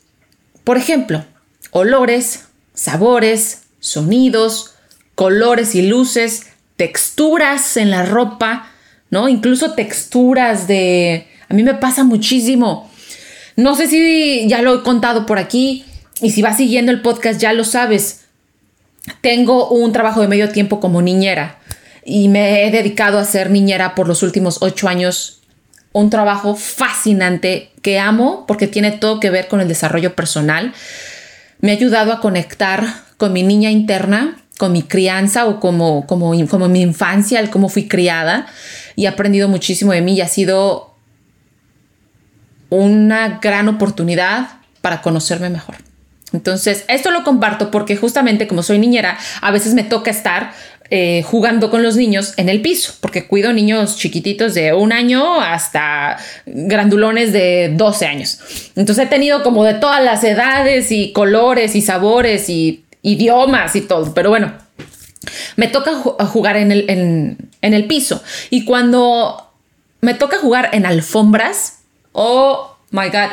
Por 0.64 0.78
ejemplo, 0.78 1.24
olores, 1.70 2.46
sabores, 2.74 3.64
sonidos, 3.80 4.74
colores 5.14 5.76
y 5.76 5.84
luces, 5.84 6.48
texturas 6.78 7.78
en 7.78 7.92
la 7.92 8.04
ropa, 8.04 8.72
¿no? 9.10 9.30
Incluso 9.30 9.74
texturas 9.74 10.68
de... 10.68 11.28
A 11.50 11.54
mí 11.54 11.64
me 11.64 11.76
pasa 11.76 12.04
muchísimo. 12.04 12.90
No 13.56 13.76
sé 13.76 13.88
si 13.88 14.48
ya 14.48 14.62
lo 14.62 14.76
he 14.76 14.84
contado 14.84 15.26
por 15.26 15.40
aquí 15.40 15.86
y 16.22 16.32
si 16.32 16.42
vas 16.42 16.58
siguiendo 16.58 16.92
el 16.92 17.02
podcast 17.02 17.40
ya 17.40 17.54
lo 17.54 17.64
sabes. 17.64 18.26
Tengo 19.22 19.70
un 19.70 19.92
trabajo 19.94 20.22
de 20.22 20.28
medio 20.28 20.50
tiempo 20.50 20.80
como 20.80 21.02
niñera 21.02 21.58
y 22.04 22.28
me 22.28 22.66
he 22.66 22.72
dedicado 22.72 23.18
a 23.18 23.26
ser 23.26 23.50
niñera 23.50 23.96
por 23.96 24.08
los 24.08 24.24
últimos 24.24 24.58
ocho 24.62 24.88
años. 24.88 25.42
Un 25.94 26.10
trabajo 26.10 26.56
fascinante 26.56 27.72
que 27.82 27.98
amo 27.98 28.46
porque 28.48 28.68
tiene 28.68 28.92
todo 28.92 29.20
que 29.20 29.30
ver 29.30 29.48
con 29.48 29.62
el 29.62 29.68
desarrollo 29.68 30.16
personal. 30.16 30.74
Me 31.60 31.72
ha 31.72 31.76
ayudado 31.76 32.12
a 32.12 32.20
conectar 32.20 32.86
con 33.18 33.34
mi 33.34 33.42
niña 33.42 33.72
interna, 33.72 34.38
con 34.60 34.74
mi 34.74 34.84
crianza 34.84 35.48
o 35.48 35.60
como, 35.60 36.06
como, 36.06 36.34
como 36.48 36.68
mi 36.68 36.82
infancia, 36.82 37.40
el 37.40 37.50
cómo 37.50 37.70
fui 37.70 37.88
criada 37.88 38.46
y 38.98 39.06
he 39.06 39.08
aprendido 39.08 39.48
muchísimo 39.48 39.94
de 39.94 40.02
mí 40.02 40.16
y 40.16 40.22
ha 40.22 40.28
sido 40.28 40.96
una 42.70 43.40
gran 43.40 43.70
oportunidad 43.70 44.50
para 44.82 45.02
conocerme 45.04 45.50
mejor. 45.50 45.76
Entonces, 46.34 46.84
esto 46.90 47.12
lo 47.12 47.24
comparto 47.24 47.72
porque 47.72 47.96
justamente 47.96 48.48
como 48.48 48.64
soy 48.64 48.80
niñera, 48.80 49.18
a 49.40 49.52
veces 49.52 49.76
me 49.76 49.84
toca 49.84 50.10
estar 50.10 50.52
eh, 50.90 51.22
jugando 51.24 51.70
con 51.70 51.84
los 51.84 51.96
niños 51.96 52.34
en 52.38 52.50
el 52.50 52.62
piso, 52.62 52.96
porque 53.00 53.28
cuido 53.28 53.54
niños 53.54 53.98
chiquititos 53.98 54.56
de 54.56 54.74
un 54.74 54.92
año 54.92 55.40
hasta 55.40 56.18
grandulones 56.48 57.32
de 57.32 57.72
12 57.76 58.08
años. 58.08 58.40
Entonces 58.76 59.06
he 59.06 59.08
tenido 59.08 59.44
como 59.44 59.64
de 59.64 59.76
todas 59.76 60.04
las 60.04 60.24
edades 60.24 60.92
y 60.92 61.12
colores 61.14 61.76
y 61.76 61.82
sabores 61.82 62.50
y 62.50 62.84
idiomas 63.04 63.76
y 63.76 63.82
todo, 63.82 64.16
pero 64.16 64.32
bueno, 64.32 64.54
me 65.56 65.68
toca 65.68 65.94
jugar 65.94 66.58
en 66.58 66.72
el, 66.72 66.90
en 66.90 67.74
el 67.74 67.86
piso. 67.88 68.24
Y 68.50 68.66
cuando 68.66 69.52
me 70.02 70.14
toca 70.14 70.38
jugar 70.38 70.70
en 70.74 70.86
alfombras, 70.86 71.80
o 72.12 72.78
My 72.90 73.10
God, 73.10 73.32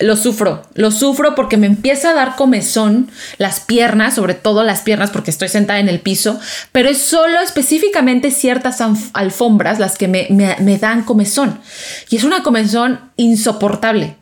lo 0.00 0.16
sufro, 0.16 0.62
lo 0.74 0.90
sufro 0.90 1.36
porque 1.36 1.56
me 1.56 1.68
empieza 1.68 2.10
a 2.10 2.14
dar 2.14 2.34
comezón 2.34 3.08
las 3.38 3.60
piernas, 3.60 4.14
sobre 4.16 4.34
todo 4.34 4.64
las 4.64 4.80
piernas 4.80 5.10
porque 5.10 5.30
estoy 5.30 5.48
sentada 5.48 5.78
en 5.78 5.88
el 5.88 6.00
piso, 6.00 6.40
pero 6.72 6.88
es 6.88 7.02
solo 7.02 7.40
específicamente 7.40 8.32
ciertas 8.32 8.80
alfombras 9.12 9.78
las 9.78 9.96
que 9.96 10.08
me, 10.08 10.26
me 10.28 10.78
dan 10.78 11.04
comezón. 11.04 11.60
Y 12.10 12.16
es 12.16 12.24
una 12.24 12.42
comezón 12.42 12.98
insoportable. 13.16 14.16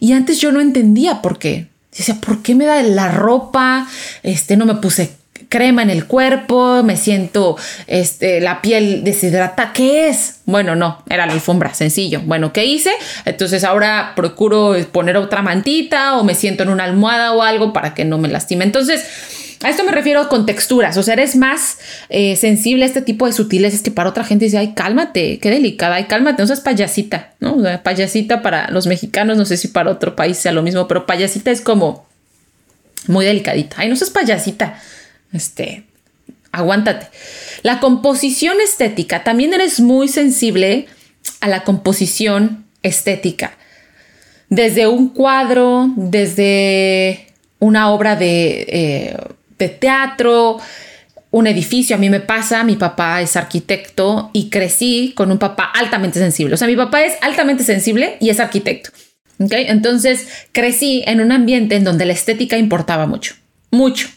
Y 0.00 0.14
antes 0.14 0.40
yo 0.40 0.50
no 0.50 0.62
entendía 0.62 1.20
por 1.20 1.38
qué. 1.38 1.68
Decía, 1.94 2.14
¿por 2.14 2.42
qué 2.42 2.54
me 2.54 2.64
da 2.64 2.82
la 2.82 3.10
ropa? 3.10 3.86
Este, 4.22 4.56
no 4.56 4.64
me 4.64 4.76
puse 4.76 5.14
crema 5.52 5.82
en 5.82 5.90
el 5.90 6.06
cuerpo, 6.06 6.82
me 6.82 6.96
siento 6.96 7.58
este, 7.86 8.40
la 8.40 8.62
piel 8.62 9.04
deshidrata. 9.04 9.74
¿Qué 9.74 10.08
es? 10.08 10.40
Bueno, 10.46 10.74
no, 10.74 11.04
era 11.10 11.26
la 11.26 11.34
alfombra, 11.34 11.74
sencillo. 11.74 12.22
Bueno, 12.24 12.54
¿qué 12.54 12.64
hice? 12.64 12.90
Entonces 13.26 13.62
ahora 13.62 14.14
procuro 14.16 14.74
poner 14.92 15.18
otra 15.18 15.42
mantita 15.42 16.16
o 16.16 16.24
me 16.24 16.34
siento 16.34 16.62
en 16.62 16.70
una 16.70 16.84
almohada 16.84 17.32
o 17.32 17.42
algo 17.42 17.74
para 17.74 17.92
que 17.92 18.06
no 18.06 18.16
me 18.16 18.28
lastime. 18.28 18.64
Entonces, 18.64 19.04
A 19.62 19.68
esto 19.68 19.84
me 19.84 19.92
refiero 19.92 20.28
con 20.28 20.44
texturas, 20.44 20.96
o 20.96 21.04
sea, 21.04 21.14
eres 21.14 21.36
más 21.36 21.78
eh, 22.08 22.34
sensible 22.34 22.82
a 22.82 22.86
este 22.86 23.00
tipo 23.00 23.26
de 23.26 23.32
sutilezas 23.32 23.80
que 23.80 23.92
para 23.92 24.10
otra 24.10 24.24
gente 24.24 24.46
dice, 24.46 24.58
ay, 24.58 24.72
cálmate, 24.74 25.38
qué 25.38 25.50
delicada, 25.50 25.96
ay, 25.96 26.06
cálmate, 26.06 26.42
no 26.42 26.48
seas 26.48 26.60
payasita, 26.60 27.34
¿no? 27.38 27.58
payasita 27.84 28.42
para 28.42 28.70
los 28.72 28.88
mexicanos, 28.88 29.36
no 29.36 29.44
sé 29.44 29.56
si 29.56 29.68
para 29.68 29.90
otro 29.90 30.16
país 30.16 30.36
sea 30.36 30.50
lo 30.50 30.62
mismo, 30.62 30.88
pero 30.88 31.06
payasita 31.06 31.52
es 31.52 31.60
como 31.60 32.06
muy 33.06 33.24
delicadita, 33.24 33.76
ay, 33.78 33.88
no 33.88 33.94
seas 33.94 34.10
payasita, 34.10 34.80
este, 35.32 35.84
aguántate. 36.52 37.08
La 37.62 37.80
composición 37.80 38.60
estética, 38.60 39.24
también 39.24 39.52
eres 39.54 39.80
muy 39.80 40.08
sensible 40.08 40.86
a 41.40 41.48
la 41.48 41.64
composición 41.64 42.66
estética. 42.82 43.52
Desde 44.48 44.86
un 44.86 45.08
cuadro, 45.08 45.90
desde 45.96 47.26
una 47.58 47.90
obra 47.90 48.16
de, 48.16 48.66
eh, 48.68 49.16
de 49.58 49.68
teatro, 49.68 50.58
un 51.30 51.46
edificio, 51.46 51.96
a 51.96 51.98
mí 51.98 52.10
me 52.10 52.20
pasa, 52.20 52.62
mi 52.62 52.76
papá 52.76 53.22
es 53.22 53.36
arquitecto 53.36 54.30
y 54.34 54.50
crecí 54.50 55.14
con 55.16 55.32
un 55.32 55.38
papá 55.38 55.64
altamente 55.74 56.18
sensible. 56.18 56.54
O 56.54 56.56
sea, 56.58 56.68
mi 56.68 56.76
papá 56.76 57.02
es 57.02 57.14
altamente 57.22 57.64
sensible 57.64 58.18
y 58.20 58.28
es 58.28 58.38
arquitecto. 58.38 58.90
¿okay? 59.38 59.64
Entonces, 59.68 60.28
crecí 60.52 61.02
en 61.06 61.22
un 61.22 61.32
ambiente 61.32 61.76
en 61.76 61.84
donde 61.84 62.04
la 62.04 62.12
estética 62.12 62.58
importaba 62.58 63.06
mucho, 63.06 63.34
mucho 63.70 64.08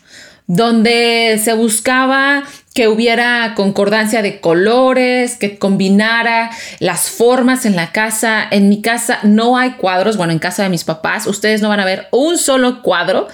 donde 0.47 1.39
se 1.43 1.53
buscaba 1.53 2.43
que 2.73 2.87
hubiera 2.87 3.53
concordancia 3.55 4.21
de 4.21 4.39
colores, 4.41 5.37
que 5.37 5.57
combinara 5.57 6.51
las 6.79 7.09
formas 7.09 7.65
en 7.65 7.75
la 7.75 7.91
casa. 7.91 8.45
En 8.51 8.69
mi 8.69 8.81
casa 8.81 9.19
no 9.23 9.57
hay 9.57 9.71
cuadros, 9.71 10.17
bueno, 10.17 10.33
en 10.33 10.39
casa 10.39 10.63
de 10.63 10.69
mis 10.69 10.83
papás 10.83 11.25
ustedes 11.25 11.61
no 11.61 11.69
van 11.69 11.79
a 11.79 11.85
ver 11.85 12.07
un 12.11 12.37
solo 12.37 12.81
cuadro 12.81 13.27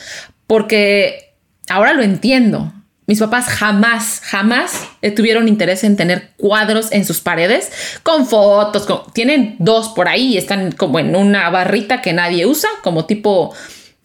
porque 0.47 1.33
ahora 1.69 1.93
lo 1.93 2.03
entiendo. 2.03 2.71
Mis 3.07 3.19
papás 3.19 3.47
jamás, 3.47 4.21
jamás 4.23 4.87
tuvieron 5.15 5.49
interés 5.49 5.83
en 5.83 5.97
tener 5.97 6.29
cuadros 6.37 6.91
en 6.93 7.03
sus 7.03 7.19
paredes 7.19 7.71
con 8.03 8.25
fotos. 8.25 8.87
tienen 9.11 9.55
dos 9.59 9.89
por 9.89 10.07
ahí, 10.07 10.37
están 10.37 10.71
como 10.71 10.99
en 10.99 11.15
una 11.15 11.49
barrita 11.49 12.01
que 12.01 12.13
nadie 12.13 12.45
usa, 12.45 12.69
como 12.83 13.05
tipo 13.05 13.53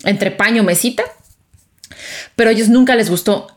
entre 0.02 0.30
paño 0.30 0.64
mesita 0.64 1.04
pero 2.35 2.50
a 2.50 2.52
ellos 2.52 2.68
nunca 2.68 2.94
les 2.96 3.11
gustó. 3.11 3.48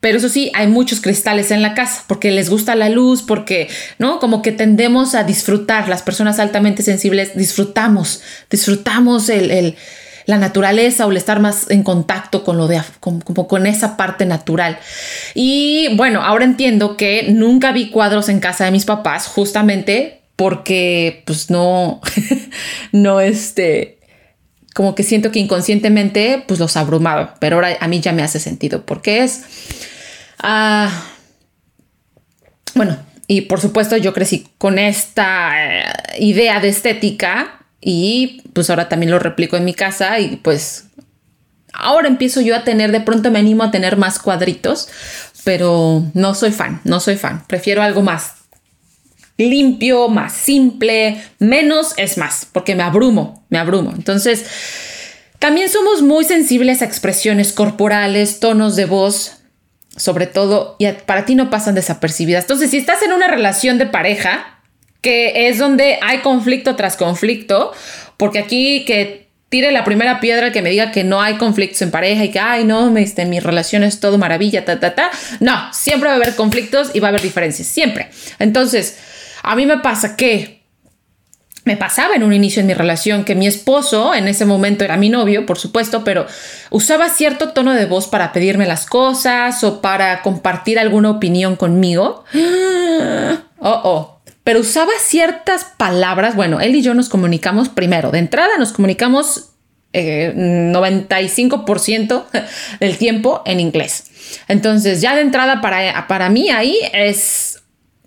Pero 0.00 0.18
eso 0.18 0.28
sí, 0.28 0.52
hay 0.54 0.68
muchos 0.68 1.00
cristales 1.00 1.50
en 1.50 1.62
la 1.62 1.74
casa 1.74 2.04
porque 2.06 2.30
les 2.30 2.50
gusta 2.50 2.74
la 2.74 2.88
luz, 2.88 3.22
porque, 3.22 3.68
¿no? 3.98 4.18
Como 4.20 4.42
que 4.42 4.52
tendemos 4.52 5.14
a 5.14 5.24
disfrutar, 5.24 5.88
las 5.88 6.02
personas 6.02 6.38
altamente 6.38 6.82
sensibles 6.82 7.36
disfrutamos, 7.36 8.22
disfrutamos 8.50 9.28
el, 9.30 9.74
la 10.26 10.38
naturaleza 10.38 11.06
o 11.06 11.10
el 11.10 11.16
estar 11.16 11.40
más 11.40 11.70
en 11.70 11.82
contacto 11.82 12.44
con 12.44 12.58
lo 12.58 12.68
de, 12.68 12.80
como, 13.00 13.48
con 13.48 13.66
esa 13.66 13.96
parte 13.96 14.26
natural. 14.26 14.78
Y 15.34 15.96
bueno, 15.96 16.22
ahora 16.22 16.44
entiendo 16.44 16.96
que 16.96 17.28
nunca 17.30 17.72
vi 17.72 17.90
cuadros 17.90 18.28
en 18.28 18.40
casa 18.40 18.64
de 18.64 18.72
mis 18.72 18.84
papás 18.84 19.26
justamente 19.26 20.20
porque 20.36 21.22
pues 21.24 21.50
no, 21.50 22.02
no 22.92 23.20
este, 23.20 23.95
como 24.76 24.94
que 24.94 25.04
siento 25.04 25.32
que 25.32 25.38
inconscientemente 25.38 26.44
pues 26.46 26.60
los 26.60 26.76
abrumaba, 26.76 27.36
pero 27.40 27.56
ahora 27.56 27.78
a 27.80 27.88
mí 27.88 28.00
ya 28.00 28.12
me 28.12 28.22
hace 28.22 28.38
sentido 28.38 28.84
porque 28.84 29.24
es... 29.24 29.40
Ah, 30.38 30.90
bueno, 32.74 32.98
y 33.26 33.40
por 33.40 33.58
supuesto 33.58 33.96
yo 33.96 34.12
crecí 34.12 34.46
con 34.58 34.78
esta 34.78 35.80
eh, 35.80 35.84
idea 36.18 36.60
de 36.60 36.68
estética 36.68 37.64
y 37.80 38.42
pues 38.52 38.68
ahora 38.68 38.90
también 38.90 39.10
lo 39.10 39.18
replico 39.18 39.56
en 39.56 39.64
mi 39.64 39.72
casa 39.72 40.20
y 40.20 40.36
pues 40.36 40.88
ahora 41.72 42.08
empiezo 42.08 42.42
yo 42.42 42.54
a 42.54 42.62
tener, 42.62 42.92
de 42.92 43.00
pronto 43.00 43.30
me 43.30 43.38
animo 43.38 43.62
a 43.62 43.70
tener 43.70 43.96
más 43.96 44.18
cuadritos, 44.18 44.90
pero 45.42 46.04
no 46.12 46.34
soy 46.34 46.50
fan, 46.52 46.82
no 46.84 47.00
soy 47.00 47.16
fan, 47.16 47.46
prefiero 47.46 47.82
algo 47.82 48.02
más 48.02 48.35
limpio, 49.38 50.08
más 50.08 50.32
simple, 50.32 51.22
menos 51.38 51.94
es 51.96 52.18
más, 52.18 52.46
porque 52.50 52.74
me 52.74 52.82
abrumo, 52.82 53.44
me 53.50 53.58
abrumo. 53.58 53.92
Entonces, 53.94 54.44
también 55.38 55.68
somos 55.68 56.02
muy 56.02 56.24
sensibles 56.24 56.82
a 56.82 56.86
expresiones 56.86 57.52
corporales, 57.52 58.40
tonos 58.40 58.76
de 58.76 58.86
voz, 58.86 59.38
sobre 59.96 60.26
todo, 60.26 60.76
y 60.78 60.86
para 60.92 61.24
ti 61.24 61.34
no 61.34 61.50
pasan 61.50 61.74
desapercibidas. 61.74 62.44
Entonces, 62.44 62.70
si 62.70 62.78
estás 62.78 63.02
en 63.02 63.12
una 63.12 63.28
relación 63.28 63.78
de 63.78 63.86
pareja, 63.86 64.60
que 65.00 65.48
es 65.48 65.58
donde 65.58 65.98
hay 66.02 66.18
conflicto 66.18 66.74
tras 66.76 66.96
conflicto, 66.96 67.72
porque 68.16 68.38
aquí 68.38 68.84
que 68.84 69.26
tire 69.48 69.70
la 69.70 69.84
primera 69.84 70.20
piedra 70.20 70.50
que 70.50 70.62
me 70.62 70.70
diga 70.70 70.90
que 70.90 71.04
no 71.04 71.20
hay 71.20 71.36
conflictos 71.36 71.80
en 71.82 71.90
pareja 71.90 72.24
y 72.24 72.30
que, 72.30 72.40
ay, 72.40 72.64
no, 72.64 72.96
este, 72.96 73.24
mi 73.26 73.38
relación 73.38 73.84
es 73.84 74.00
todo 74.00 74.18
maravilla, 74.18 74.64
ta, 74.64 74.80
ta, 74.80 74.94
ta. 74.94 75.10
No, 75.40 75.72
siempre 75.72 76.08
va 76.08 76.14
a 76.14 76.16
haber 76.16 76.34
conflictos 76.34 76.90
y 76.94 77.00
va 77.00 77.08
a 77.08 77.10
haber 77.10 77.22
diferencias, 77.22 77.68
siempre. 77.68 78.08
Entonces, 78.38 78.98
a 79.46 79.54
mí 79.54 79.64
me 79.64 79.78
pasa 79.78 80.16
que 80.16 80.64
me 81.64 81.76
pasaba 81.76 82.16
en 82.16 82.24
un 82.24 82.32
inicio 82.32 82.60
en 82.60 82.66
mi 82.66 82.74
relación 82.74 83.24
que 83.24 83.36
mi 83.36 83.46
esposo, 83.46 84.12
en 84.12 84.26
ese 84.26 84.44
momento 84.44 84.84
era 84.84 84.96
mi 84.96 85.08
novio, 85.08 85.46
por 85.46 85.58
supuesto, 85.58 86.02
pero 86.04 86.26
usaba 86.70 87.08
cierto 87.08 87.50
tono 87.50 87.72
de 87.72 87.86
voz 87.86 88.08
para 88.08 88.32
pedirme 88.32 88.66
las 88.66 88.86
cosas 88.86 89.62
o 89.62 89.80
para 89.80 90.22
compartir 90.22 90.78
alguna 90.78 91.10
opinión 91.10 91.56
conmigo. 91.56 92.24
Oh, 93.58 93.80
oh. 93.84 94.20
Pero 94.44 94.60
usaba 94.60 94.92
ciertas 95.00 95.64
palabras. 95.64 96.36
Bueno, 96.36 96.60
él 96.60 96.76
y 96.76 96.82
yo 96.82 96.92
nos 96.92 97.08
comunicamos 97.08 97.70
primero. 97.70 98.10
De 98.10 98.18
entrada 98.18 98.58
nos 98.58 98.72
comunicamos 98.72 99.52
95% 99.94 102.24
eh, 102.32 102.44
del 102.80 102.98
tiempo 102.98 103.40
en 103.46 103.60
inglés. 103.60 104.10
Entonces, 104.46 105.00
ya 105.00 105.16
de 105.16 105.22
entrada 105.22 105.62
para, 105.62 106.06
para 106.06 106.28
mí 106.28 106.50
ahí 106.50 106.76
es 106.92 107.62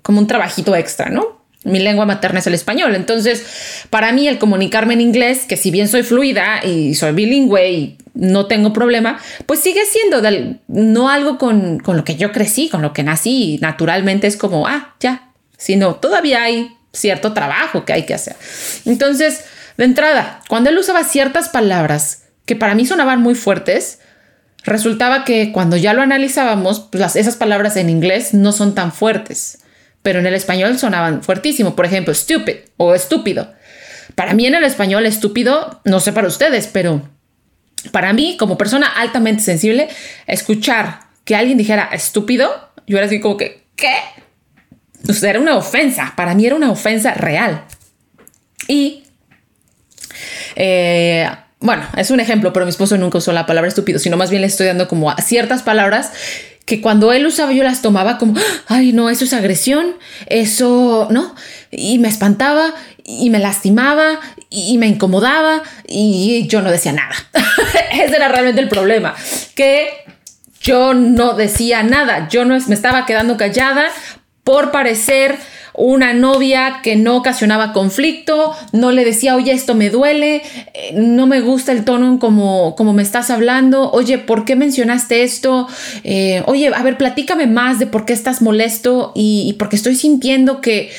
como 0.09 0.21
un 0.21 0.25
trabajito 0.25 0.75
extra, 0.75 1.11
¿no? 1.11 1.39
Mi 1.63 1.77
lengua 1.77 2.03
materna 2.03 2.39
es 2.39 2.47
el 2.47 2.55
español. 2.55 2.95
Entonces, 2.95 3.45
para 3.91 4.11
mí 4.11 4.27
el 4.27 4.39
comunicarme 4.39 4.95
en 4.95 5.01
inglés, 5.01 5.45
que 5.47 5.55
si 5.55 5.69
bien 5.69 5.87
soy 5.87 6.01
fluida 6.01 6.65
y 6.65 6.95
soy 6.95 7.11
bilingüe 7.11 7.71
y 7.71 7.97
no 8.15 8.47
tengo 8.47 8.73
problema, 8.73 9.19
pues 9.45 9.59
sigue 9.59 9.81
siendo 9.85 10.19
no 10.67 11.09
algo 11.09 11.37
con, 11.37 11.77
con, 11.77 11.95
lo 11.95 12.03
que 12.03 12.15
yo 12.15 12.31
crecí, 12.31 12.69
con 12.69 12.81
lo 12.81 12.91
que 12.91 13.03
nací. 13.03 13.59
Naturalmente 13.61 14.25
es 14.25 14.35
como, 14.35 14.65
ah, 14.65 14.95
ya, 14.99 15.29
sino 15.59 15.93
todavía 15.93 16.41
hay 16.41 16.75
cierto 16.91 17.33
trabajo 17.33 17.85
que 17.85 17.93
hay 17.93 18.07
que 18.07 18.15
hacer. 18.15 18.35
Entonces, 18.85 19.45
de 19.77 19.85
entrada, 19.85 20.41
cuando 20.49 20.71
él 20.71 20.77
usaba 20.79 21.03
ciertas 21.03 21.49
palabras 21.49 22.23
que 22.47 22.55
para 22.55 22.73
mí 22.73 22.87
sonaban 22.87 23.21
muy 23.21 23.35
fuertes, 23.35 23.99
resultaba 24.63 25.23
que 25.23 25.51
cuando 25.51 25.77
ya 25.77 25.93
lo 25.93 26.01
analizábamos, 26.01 26.79
pues 26.79 27.15
esas 27.15 27.35
palabras 27.35 27.75
en 27.75 27.91
inglés 27.91 28.33
no 28.33 28.53
son 28.53 28.73
tan 28.73 28.91
fuertes 28.91 29.59
pero 30.01 30.19
en 30.19 30.25
el 30.25 30.33
español 30.33 30.77
sonaban 30.77 31.23
fuertísimo. 31.23 31.75
Por 31.75 31.85
ejemplo, 31.85 32.13
stupid 32.13 32.55
o 32.77 32.93
estúpido. 32.93 33.53
Para 34.15 34.33
mí 34.33 34.45
en 34.45 34.55
el 34.55 34.63
español 34.63 35.05
estúpido, 35.05 35.81
no 35.85 35.99
sé 35.99 36.13
para 36.13 36.27
ustedes, 36.27 36.67
pero 36.67 37.07
para 37.91 38.13
mí 38.13 38.37
como 38.37 38.57
persona 38.57 38.87
altamente 38.87 39.43
sensible, 39.43 39.87
escuchar 40.27 41.01
que 41.23 41.35
alguien 41.35 41.57
dijera 41.57 41.89
estúpido, 41.93 42.71
yo 42.87 42.97
era 42.97 43.05
así 43.05 43.19
como 43.19 43.37
que, 43.37 43.63
¿qué? 43.75 43.93
O 45.07 45.25
era 45.25 45.39
una 45.39 45.55
ofensa. 45.55 46.13
Para 46.15 46.33
mí 46.33 46.45
era 46.45 46.55
una 46.55 46.71
ofensa 46.71 47.13
real. 47.13 47.65
Y, 48.67 49.03
eh, 50.55 51.29
bueno, 51.59 51.83
es 51.97 52.11
un 52.11 52.19
ejemplo, 52.19 52.51
pero 52.51 52.65
mi 52.65 52.71
esposo 52.71 52.97
nunca 52.97 53.19
usó 53.19 53.31
la 53.31 53.45
palabra 53.45 53.69
estúpido, 53.69 53.99
sino 53.99 54.17
más 54.17 54.29
bien 54.29 54.41
le 54.41 54.47
estoy 54.47 54.67
dando 54.67 54.87
como 54.87 55.11
a 55.11 55.17
ciertas 55.17 55.63
palabras 55.63 56.11
que 56.69 56.81
cuando 56.81 57.11
él 57.11 57.25
usaba 57.25 57.51
yo 57.51 57.63
las 57.63 57.81
tomaba 57.81 58.19
como, 58.19 58.35
ay 58.67 58.93
no, 58.93 59.09
eso 59.09 59.25
es 59.25 59.33
agresión, 59.33 59.95
eso, 60.27 61.07
¿no? 61.09 61.33
Y 61.71 61.97
me 61.97 62.07
espantaba 62.07 62.75
y 63.03 63.31
me 63.31 63.39
lastimaba 63.39 64.19
y 64.51 64.77
me 64.77 64.85
incomodaba 64.85 65.63
y 65.87 66.45
yo 66.47 66.61
no 66.61 66.69
decía 66.69 66.93
nada. 66.93 67.15
Ese 67.91 68.15
era 68.15 68.27
realmente 68.27 68.61
el 68.61 68.69
problema, 68.69 69.15
que 69.55 69.89
yo 70.61 70.93
no 70.93 71.33
decía 71.33 71.81
nada, 71.81 72.27
yo 72.29 72.45
no 72.45 72.55
me 72.67 72.75
estaba 72.75 73.07
quedando 73.07 73.35
callada 73.35 73.87
por 74.49 74.71
parecer 74.71 75.37
una 75.75 76.11
novia 76.11 76.79
que 76.81 76.95
no 76.95 77.17
ocasionaba 77.17 77.71
conflicto, 77.71 78.55
no 78.71 78.91
le 78.91 79.05
decía, 79.05 79.35
oye, 79.35 79.51
esto 79.51 79.75
me 79.75 79.91
duele, 79.91 80.41
eh, 80.73 80.91
no 80.95 81.27
me 81.27 81.39
gusta 81.39 81.71
el 81.71 81.85
tono 81.85 82.17
como, 82.17 82.75
como 82.75 82.91
me 82.91 83.03
estás 83.03 83.29
hablando, 83.29 83.91
oye, 83.91 84.17
¿por 84.17 84.45
qué 84.45 84.55
mencionaste 84.55 85.21
esto? 85.21 85.67
Eh, 86.03 86.41
oye, 86.47 86.71
a 86.73 86.81
ver, 86.81 86.97
platícame 86.97 87.45
más 87.45 87.77
de 87.77 87.85
por 87.85 88.05
qué 88.05 88.13
estás 88.13 88.41
molesto 88.41 89.11
y, 89.13 89.45
y 89.47 89.53
porque 89.53 89.75
estoy 89.75 89.93
sintiendo 89.93 90.61
que, 90.61 90.91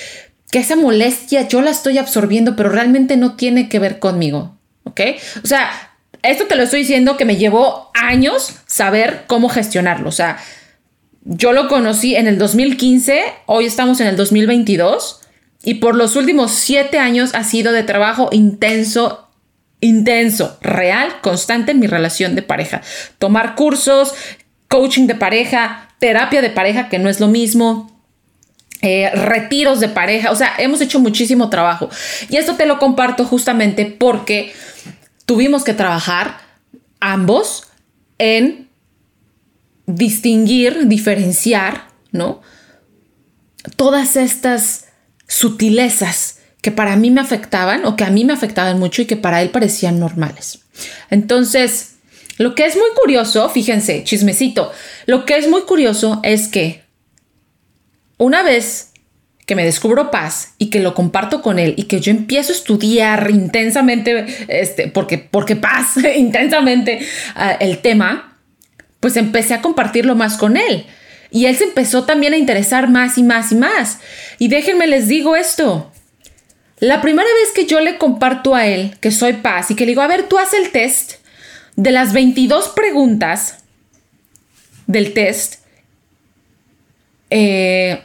que 0.53 0.61
esa 0.61 0.77
molestia 0.77 1.49
yo 1.49 1.61
la 1.61 1.73
estoy 1.73 1.99
absorbiendo, 1.99 2.55
pero 2.55 2.69
realmente 2.69 3.17
no 3.17 3.35
tiene 3.35 3.69
que 3.69 3.81
ver 3.81 3.99
conmigo, 3.99 4.55
¿ok? 4.85 5.01
O 5.43 5.49
sea, 5.49 5.73
esto 6.23 6.45
te 6.45 6.55
lo 6.55 6.63
estoy 6.63 6.83
diciendo 6.83 7.17
que 7.17 7.25
me 7.25 7.37
llevó 7.37 7.91
años 7.95 8.55
saber 8.67 9.25
cómo 9.27 9.49
gestionarlo, 9.49 10.09
o 10.09 10.13
sea, 10.13 10.39
yo 11.23 11.53
lo 11.53 11.69
conocí 11.69 12.17
en 12.17 12.27
el 12.27 12.39
2015, 12.39 13.23
hoy 13.47 13.67
estamos 13.67 14.01
en 14.01 14.07
el 14.07 14.17
2022 14.17 15.21
y 15.63 15.75
por 15.75 15.95
los 15.95 16.17
últimos 16.17 16.53
siete 16.53 16.99
años 16.99 17.35
ha 17.35 17.45
sido 17.45 17.73
de 17.73 17.83
trabajo 17.83 18.31
intenso, 18.33 19.29
intenso, 19.81 20.59
real, 20.63 21.21
constante 21.21 21.73
en 21.73 21.81
mi 21.81 21.87
relación 21.87 22.35
de 22.35 22.43
pareja. 22.43 22.81
Tomar 23.19 23.55
cursos, 23.55 24.15
coaching 24.69 25.07
de 25.07 25.15
pareja, 25.15 25.91
terapia 25.99 26.41
de 26.41 26.51
pareja, 26.51 26.89
que 26.89 26.99
no 26.99 27.11
es 27.11 27.21
lo 27.21 27.29
mismo. 27.29 27.91
Eh, 28.81 29.11
retiros 29.11 29.79
de 29.79 29.89
pareja, 29.89 30.31
o 30.31 30.37
sea, 30.37 30.55
hemos 30.57 30.81
hecho 30.81 31.01
muchísimo 31.01 31.51
trabajo. 31.51 31.91
Y 32.31 32.39
esto 32.39 32.55
te 32.55 32.65
lo 32.65 32.79
comparto 32.79 33.27
justamente 33.27 33.85
porque 33.85 34.55
tuvimos 35.27 35.65
que 35.65 35.75
trabajar 35.75 36.39
ambos 36.99 37.65
en 38.17 38.70
distinguir, 39.95 40.87
diferenciar, 40.87 41.89
¿no? 42.13 42.41
Todas 43.77 44.17
estas 44.17 44.87
sutilezas 45.27 46.39
que 46.63 46.71
para 46.71 46.97
mí 46.97 47.11
me 47.11 47.21
afectaban 47.21 47.85
o 47.87 47.97
que 47.97 48.05
a 48.05 48.11
mí 48.11 48.25
me 48.25 48.33
afectaban 48.33 48.79
mucho 48.79 49.03
y 49.03 49.07
que 49.07 49.17
para 49.17 49.43
él 49.43 49.51
parecían 49.51 49.99
normales. 49.99 50.61
Entonces, 51.11 51.97
lo 52.39 52.55
que 52.55 52.65
es 52.65 52.77
muy 52.77 52.91
curioso, 53.01 53.49
fíjense, 53.49 54.05
chismecito, 54.05 54.73
lo 55.07 55.25
que 55.25 55.37
es 55.37 55.49
muy 55.49 55.63
curioso 55.63 56.21
es 56.23 56.49
que 56.49 56.83
una 58.19 58.43
vez 58.43 58.93
que 59.47 59.57
me 59.57 59.65
descubro 59.65 60.11
paz 60.11 60.55
y 60.59 60.71
que 60.71 60.81
lo 60.81 60.95
comparto 60.95 61.43
con 61.43 61.59
él 61.59 61.75
y 61.77 61.83
que 61.83 62.01
yo 62.01 62.13
empiezo 62.13 62.53
a 62.53 62.57
estudiar 62.57 63.31
intensamente, 63.31 64.27
este, 64.47 64.87
porque, 64.89 65.19
porque 65.19 65.57
paz, 65.57 65.97
intensamente 66.17 67.01
ah, 67.35 67.57
el 67.59 67.79
tema, 67.79 68.30
pues 69.01 69.17
empecé 69.17 69.55
a 69.55 69.63
compartirlo 69.63 70.15
más 70.15 70.37
con 70.37 70.57
él. 70.57 70.87
Y 71.31 71.47
él 71.47 71.57
se 71.57 71.65
empezó 71.65 72.05
también 72.05 72.35
a 72.35 72.39
interesar 72.39 72.89
más 72.89 73.19
y 73.19 73.23
más 73.23 73.53
y 73.53 73.55
más. 73.55 73.99
Y 74.39 74.49
déjenme 74.49 74.87
les 74.87 75.09
digo 75.09 75.37
esto. 75.37 75.91
La 76.79 77.01
primera 77.01 77.29
vez 77.43 77.53
que 77.55 77.67
yo 77.67 77.81
le 77.81 77.99
comparto 77.99 78.55
a 78.55 78.67
él 78.67 78.97
que 79.01 79.11
soy 79.11 79.35
paz 79.35 79.71
y 79.71 79.75
que 79.75 79.85
le 79.85 79.93
digo, 79.93 80.03
a 80.03 80.07
ver, 80.07 80.25
tú 80.25 80.39
haz 80.39 80.55
el 80.55 80.71
test, 80.71 81.15
de 81.77 81.93
las 81.93 82.13
22 82.13 82.71
preguntas 82.71 83.59
del 84.87 85.13
test, 85.13 85.57
eh, 87.31 88.03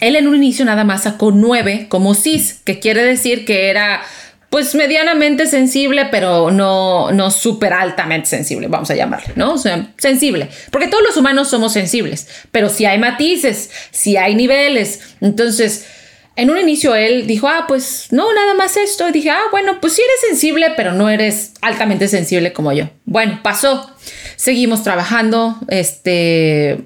él 0.00 0.16
en 0.16 0.28
un 0.28 0.36
inicio 0.36 0.64
nada 0.64 0.84
más 0.84 1.02
sacó 1.02 1.32
9 1.32 1.86
como 1.88 2.14
cis, 2.14 2.60
que 2.64 2.78
quiere 2.78 3.02
decir 3.02 3.44
que 3.44 3.68
era 3.68 4.02
pues 4.50 4.74
medianamente 4.74 5.46
sensible, 5.46 6.06
pero 6.10 6.50
no, 6.50 7.12
no 7.12 7.30
súper 7.30 7.74
altamente 7.74 8.28
sensible, 8.28 8.68
vamos 8.68 8.90
a 8.90 8.94
llamarle, 8.94 9.34
¿no? 9.36 9.52
O 9.52 9.58
sea, 9.58 9.92
sensible. 9.98 10.48
Porque 10.70 10.88
todos 10.88 11.04
los 11.04 11.16
humanos 11.16 11.48
somos 11.48 11.72
sensibles, 11.72 12.28
pero 12.50 12.70
si 12.70 12.86
hay 12.86 12.98
matices, 12.98 13.70
si 13.90 14.16
hay 14.16 14.34
niveles. 14.34 15.00
Entonces, 15.20 15.86
en 16.34 16.50
un 16.50 16.58
inicio 16.58 16.94
él 16.94 17.26
dijo, 17.26 17.46
ah, 17.48 17.66
pues 17.68 18.08
no, 18.10 18.32
nada 18.32 18.54
más 18.54 18.78
esto. 18.78 19.06
Y 19.08 19.12
dije, 19.12 19.30
ah, 19.30 19.42
bueno, 19.50 19.80
pues 19.80 19.92
sí 19.92 20.02
eres 20.02 20.30
sensible, 20.30 20.72
pero 20.76 20.92
no 20.92 21.10
eres 21.10 21.52
altamente 21.60 22.08
sensible 22.08 22.54
como 22.54 22.72
yo. 22.72 22.88
Bueno, 23.04 23.40
pasó. 23.42 23.90
Seguimos 24.36 24.82
trabajando, 24.82 25.58
este, 25.68 26.84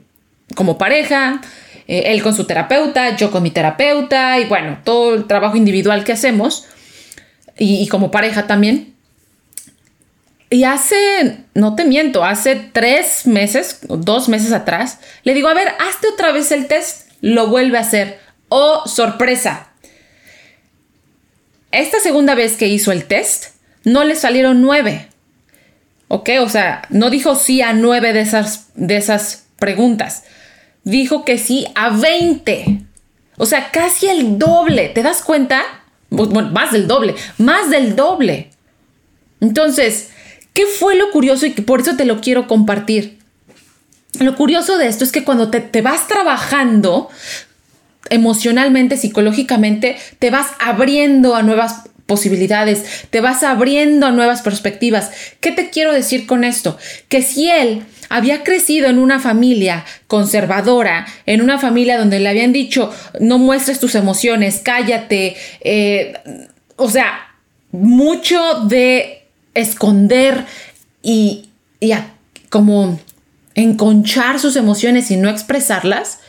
como 0.56 0.78
pareja. 0.78 1.40
Eh, 1.86 2.04
él 2.06 2.22
con 2.22 2.34
su 2.34 2.44
terapeuta, 2.44 3.16
yo 3.16 3.30
con 3.30 3.42
mi 3.42 3.50
terapeuta 3.50 4.38
y 4.38 4.46
bueno, 4.46 4.78
todo 4.84 5.14
el 5.14 5.26
trabajo 5.26 5.56
individual 5.56 6.04
que 6.04 6.12
hacemos 6.12 6.66
y, 7.64 7.86
como 7.86 8.10
pareja 8.10 8.46
también. 8.46 8.94
Y 10.50 10.64
hace, 10.64 11.38
no 11.54 11.76
te 11.76 11.84
miento, 11.84 12.24
hace 12.24 12.56
tres 12.56 13.26
meses, 13.26 13.78
dos 13.88 14.28
meses 14.28 14.52
atrás, 14.52 14.98
le 15.22 15.32
digo, 15.32 15.48
a 15.48 15.54
ver, 15.54 15.68
hazte 15.78 16.08
otra 16.08 16.32
vez 16.32 16.50
el 16.50 16.66
test, 16.66 17.08
lo 17.20 17.46
vuelve 17.46 17.78
a 17.78 17.82
hacer. 17.82 18.18
Oh, 18.48 18.82
sorpresa. 18.86 19.68
Esta 21.70 22.00
segunda 22.00 22.34
vez 22.34 22.56
que 22.56 22.66
hizo 22.66 22.90
el 22.92 23.04
test, 23.04 23.54
no 23.84 24.04
le 24.04 24.16
salieron 24.16 24.60
nueve. 24.60 25.08
¿Ok? 26.08 26.30
O 26.40 26.48
sea, 26.48 26.82
no 26.90 27.08
dijo 27.08 27.36
sí 27.36 27.62
a 27.62 27.72
nueve 27.72 28.12
de 28.12 28.20
esas, 28.20 28.66
de 28.74 28.96
esas 28.96 29.44
preguntas. 29.58 30.24
Dijo 30.84 31.24
que 31.24 31.38
sí 31.38 31.66
a 31.74 31.90
20. 31.90 32.82
O 33.38 33.46
sea, 33.46 33.70
casi 33.70 34.08
el 34.08 34.38
doble. 34.38 34.90
¿Te 34.90 35.02
das 35.02 35.22
cuenta? 35.22 35.62
Bueno, 36.12 36.50
más 36.50 36.72
del 36.72 36.86
doble, 36.86 37.14
más 37.38 37.70
del 37.70 37.96
doble. 37.96 38.50
Entonces, 39.40 40.10
¿qué 40.52 40.66
fue 40.66 40.94
lo 40.94 41.10
curioso 41.10 41.46
y 41.46 41.50
por 41.50 41.80
eso 41.80 41.96
te 41.96 42.04
lo 42.04 42.20
quiero 42.20 42.46
compartir? 42.46 43.18
Lo 44.20 44.36
curioso 44.36 44.78
de 44.78 44.88
esto 44.88 45.04
es 45.04 45.12
que 45.12 45.24
cuando 45.24 45.50
te, 45.50 45.60
te 45.60 45.80
vas 45.80 46.06
trabajando 46.06 47.08
emocionalmente, 48.10 48.96
psicológicamente, 48.96 49.96
te 50.18 50.30
vas 50.30 50.48
abriendo 50.60 51.34
a 51.34 51.42
nuevas 51.42 51.84
posibilidades, 52.06 53.06
te 53.10 53.20
vas 53.20 53.42
abriendo 53.42 54.10
nuevas 54.10 54.42
perspectivas. 54.42 55.10
¿Qué 55.40 55.52
te 55.52 55.70
quiero 55.70 55.92
decir 55.92 56.26
con 56.26 56.44
esto? 56.44 56.76
Que 57.08 57.22
si 57.22 57.48
él 57.48 57.84
había 58.08 58.42
crecido 58.44 58.88
en 58.88 58.98
una 58.98 59.20
familia 59.20 59.84
conservadora, 60.06 61.06
en 61.26 61.40
una 61.40 61.58
familia 61.58 61.98
donde 61.98 62.20
le 62.20 62.28
habían 62.28 62.52
dicho 62.52 62.92
no 63.20 63.38
muestres 63.38 63.80
tus 63.80 63.94
emociones, 63.94 64.60
cállate, 64.62 65.36
eh, 65.60 66.14
o 66.76 66.90
sea, 66.90 67.36
mucho 67.70 68.60
de 68.66 69.24
esconder 69.54 70.44
y, 71.02 71.48
y 71.80 71.92
como 72.50 73.00
enconchar 73.54 74.38
sus 74.38 74.56
emociones 74.56 75.10
y 75.10 75.16
no 75.16 75.30
expresarlas, 75.30 76.20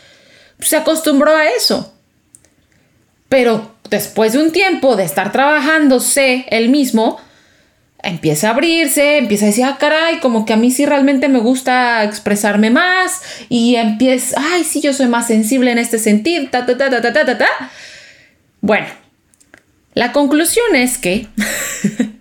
se 0.60 0.78
acostumbró 0.78 1.36
a 1.36 1.48
eso. 1.50 1.94
Pero 3.28 3.73
después 3.94 4.34
de 4.34 4.40
un 4.40 4.52
tiempo 4.52 4.96
de 4.96 5.04
estar 5.04 5.32
trabajándose 5.32 6.48
él 6.50 6.70
mismo, 6.70 7.22
empieza 8.02 8.48
a 8.48 8.52
abrirse, 8.52 9.20
empieza 9.20 9.46
a 9.46 9.50
decir, 9.50 9.66
ah, 9.66 9.78
caray, 9.80 10.20
como 10.20 10.48
que 10.48 10.54
a 10.54 10.58
mí 10.58 10.72
sí 10.72 10.84
realmente 10.88 11.30
me 11.30 11.38
gusta 11.38 12.04
expresarme 12.04 12.72
más 12.72 13.22
y 13.50 13.76
empieza, 13.76 14.36
ay, 14.52 14.64
sí, 14.64 14.82
yo 14.82 14.94
soy 14.94 15.06
más 15.06 15.28
sensible 15.28 15.72
en 15.72 15.78
este 15.78 16.00
sentido, 16.00 16.48
ta, 16.50 16.66
ta, 16.66 16.76
ta, 16.76 16.90
ta, 16.90 17.02
ta, 17.02 17.14
ta, 17.14 17.38
ta. 17.38 17.48
Bueno, 18.62 18.88
la 19.94 20.12
conclusión 20.12 20.76
es 20.76 20.98
que 20.98 21.28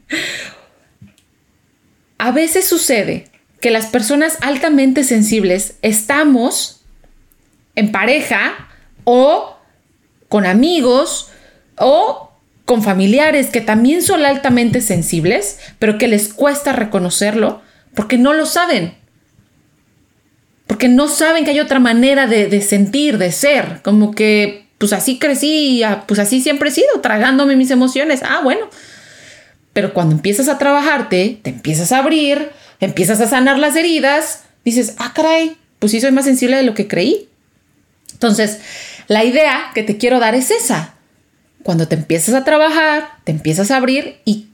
a 2.18 2.32
veces 2.32 2.68
sucede 2.68 3.28
que 3.62 3.70
las 3.70 3.86
personas 3.86 4.36
altamente 4.42 5.04
sensibles 5.04 5.76
estamos 5.80 6.82
en 7.76 7.90
pareja 7.92 8.68
o 9.04 9.56
con 10.28 10.44
amigos 10.44 11.30
o 11.78 12.32
con 12.64 12.82
familiares 12.82 13.48
que 13.48 13.60
también 13.60 14.02
son 14.02 14.24
altamente 14.24 14.80
sensibles, 14.80 15.58
pero 15.78 15.98
que 15.98 16.08
les 16.08 16.32
cuesta 16.32 16.72
reconocerlo 16.72 17.60
porque 17.94 18.18
no 18.18 18.32
lo 18.32 18.46
saben. 18.46 18.94
Porque 20.66 20.88
no 20.88 21.08
saben 21.08 21.44
que 21.44 21.50
hay 21.50 21.60
otra 21.60 21.80
manera 21.80 22.26
de, 22.26 22.60
sentir, 22.62 23.18
de 23.18 23.32
ser. 23.32 23.80
Como 23.82 24.12
que, 24.12 24.66
pues 24.78 24.92
así 24.92 25.18
crecí, 25.18 25.82
pues 26.06 26.18
así 26.18 26.40
siempre 26.40 26.70
he 26.70 26.72
sido, 26.72 27.00
tragándome 27.02 27.56
mis 27.56 27.70
emociones. 27.70 28.22
Ah, 28.22 28.40
bueno. 28.42 28.68
Pero 29.72 29.92
cuando 29.92 30.14
empiezas 30.14 30.48
a 30.48 30.58
trabajarte, 30.58 31.40
te 31.42 31.50
empiezas 31.50 31.92
a 31.92 31.98
abrir, 31.98 32.50
empiezas 32.80 33.20
a 33.20 33.28
sanar 33.28 33.58
las 33.58 33.76
heridas, 33.76 34.44
dices, 34.64 34.94
ah, 34.98 35.12
caray, 35.14 35.56
pues 35.78 35.92
sí 35.92 36.00
soy 36.00 36.12
más 36.12 36.24
sensible 36.24 36.56
de 36.56 36.62
lo 36.62 36.74
que 36.74 36.88
creí. 36.88 37.28
Entonces, 38.12 38.60
la 39.08 39.24
idea 39.24 39.72
que 39.74 39.82
te 39.82 39.96
quiero 39.98 40.20
dar 40.20 40.34
es 40.34 40.50
esa 40.50 40.94
cuando 41.62 41.88
te 41.88 41.94
empiezas 41.94 42.34
a 42.34 42.44
trabajar, 42.44 43.08
te 43.24 43.32
empiezas 43.32 43.70
a 43.70 43.76
abrir 43.76 44.20
y, 44.24 44.48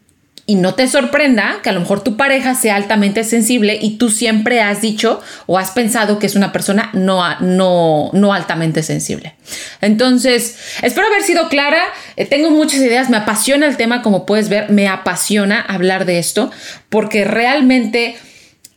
no 0.48 0.74
te 0.74 0.88
sorprenda 0.88 1.58
que 1.62 1.68
a 1.68 1.72
lo 1.74 1.80
mejor 1.80 2.02
tu 2.02 2.16
pareja 2.16 2.54
sea 2.54 2.76
altamente 2.76 3.22
sensible 3.22 3.78
y 3.82 3.98
tú 3.98 4.08
siempre 4.08 4.62
has 4.62 4.80
dicho 4.80 5.20
o 5.44 5.58
has 5.58 5.72
pensado 5.72 6.18
que 6.18 6.24
es 6.24 6.36
una 6.36 6.52
persona 6.52 6.88
no, 6.94 7.22
no, 7.40 8.08
no 8.14 8.32
altamente 8.32 8.82
sensible. 8.82 9.34
Entonces, 9.82 10.56
espero 10.80 11.06
haber 11.08 11.22
sido 11.22 11.50
clara. 11.50 11.82
Eh, 12.16 12.24
tengo 12.24 12.50
muchas 12.50 12.80
ideas, 12.80 13.10
me 13.10 13.18
apasiona 13.18 13.66
el 13.66 13.76
tema, 13.76 14.00
como 14.00 14.24
puedes 14.24 14.48
ver, 14.48 14.70
me 14.70 14.88
apasiona 14.88 15.60
hablar 15.60 16.06
de 16.06 16.18
esto 16.18 16.50
porque 16.88 17.26
realmente 17.26 18.16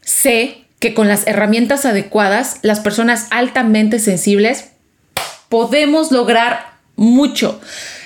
sé 0.02 0.66
que 0.80 0.94
con 0.94 1.08
las 1.08 1.26
herramientas 1.26 1.86
adecuadas, 1.86 2.58
las 2.64 2.82
personas 2.82 3.28
altamente 3.30 4.00
sensibles 4.00 4.72
podemos 5.48 6.12
lograr 6.12 6.72
mucho 6.98 7.62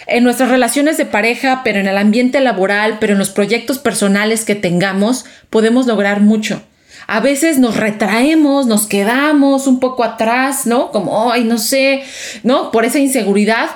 en 0.08 0.24
nuestras 0.24 0.50
relaciones 0.50 0.98
de 0.98 1.06
pareja, 1.06 1.62
pero 1.64 1.80
en 1.80 1.88
el 1.88 1.98
ambiente 1.98 2.40
laboral, 2.40 2.98
pero 3.00 3.14
en 3.14 3.20
los 3.20 3.30
proyectos 3.30 3.80
personales 3.80 4.46
que 4.46 4.56
tengamos, 4.56 5.26
podemos 5.50 5.88
lograr 5.88 6.22
mucho. 6.22 6.62
A 7.08 7.20
veces 7.20 7.60
nos 7.60 7.76
retraemos, 7.76 8.66
nos 8.66 8.88
quedamos 8.88 9.68
un 9.68 9.80
poco 9.80 10.04
atrás, 10.04 10.66
¿no? 10.66 10.92
Como, 10.92 11.32
ay, 11.32 11.44
no 11.44 11.58
sé, 11.58 12.04
¿no? 12.44 12.72
Por 12.72 12.86
esa 12.86 13.00
inseguridad, 13.00 13.70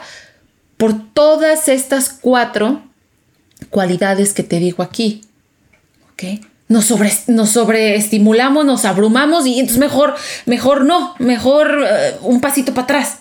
por 0.77 1.13
todas 1.13 1.67
estas 1.67 2.09
cuatro 2.09 2.81
cualidades 3.69 4.33
que 4.33 4.43
te 4.43 4.59
digo 4.59 4.81
aquí, 4.81 5.21
¿ok? 6.13 6.45
Nos, 6.67 6.93
nos 7.27 7.49
sobreestimulamos, 7.49 8.65
nos 8.65 8.85
abrumamos 8.85 9.45
y 9.45 9.59
entonces 9.59 9.79
mejor, 9.79 10.15
mejor 10.45 10.85
no, 10.85 11.15
mejor 11.19 11.85
eh, 11.87 12.15
un 12.21 12.41
pasito 12.41 12.73
para 12.73 12.83
atrás, 12.83 13.19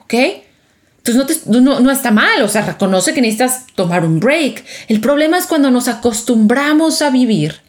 ¿ok? 0.00 0.14
Entonces 1.04 1.46
no, 1.46 1.80
no, 1.80 1.90
está 1.90 2.10
mal, 2.10 2.42
o 2.42 2.48
sea, 2.48 2.62
reconoce 2.62 3.12
que 3.12 3.20
necesitas 3.20 3.66
tomar 3.74 4.04
un 4.06 4.20
break. 4.20 4.64
El 4.88 5.00
problema 5.00 5.36
es 5.36 5.46
cuando 5.46 5.70
nos 5.70 5.86
acostumbramos 5.86 7.02
a 7.02 7.10
vivir 7.10 7.60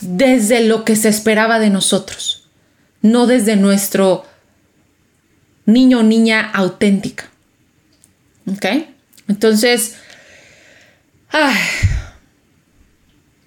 desde 0.00 0.64
lo 0.64 0.84
que 0.84 0.96
se 0.96 1.08
esperaba 1.08 1.60
de 1.60 1.70
nosotros, 1.70 2.48
no 3.00 3.28
desde 3.28 3.54
nuestro 3.54 4.24
niño 5.66 6.00
o 6.00 6.02
niña 6.02 6.50
auténtica. 6.52 7.30
¿Ok? 8.46 8.66
Entonces, 9.28 9.94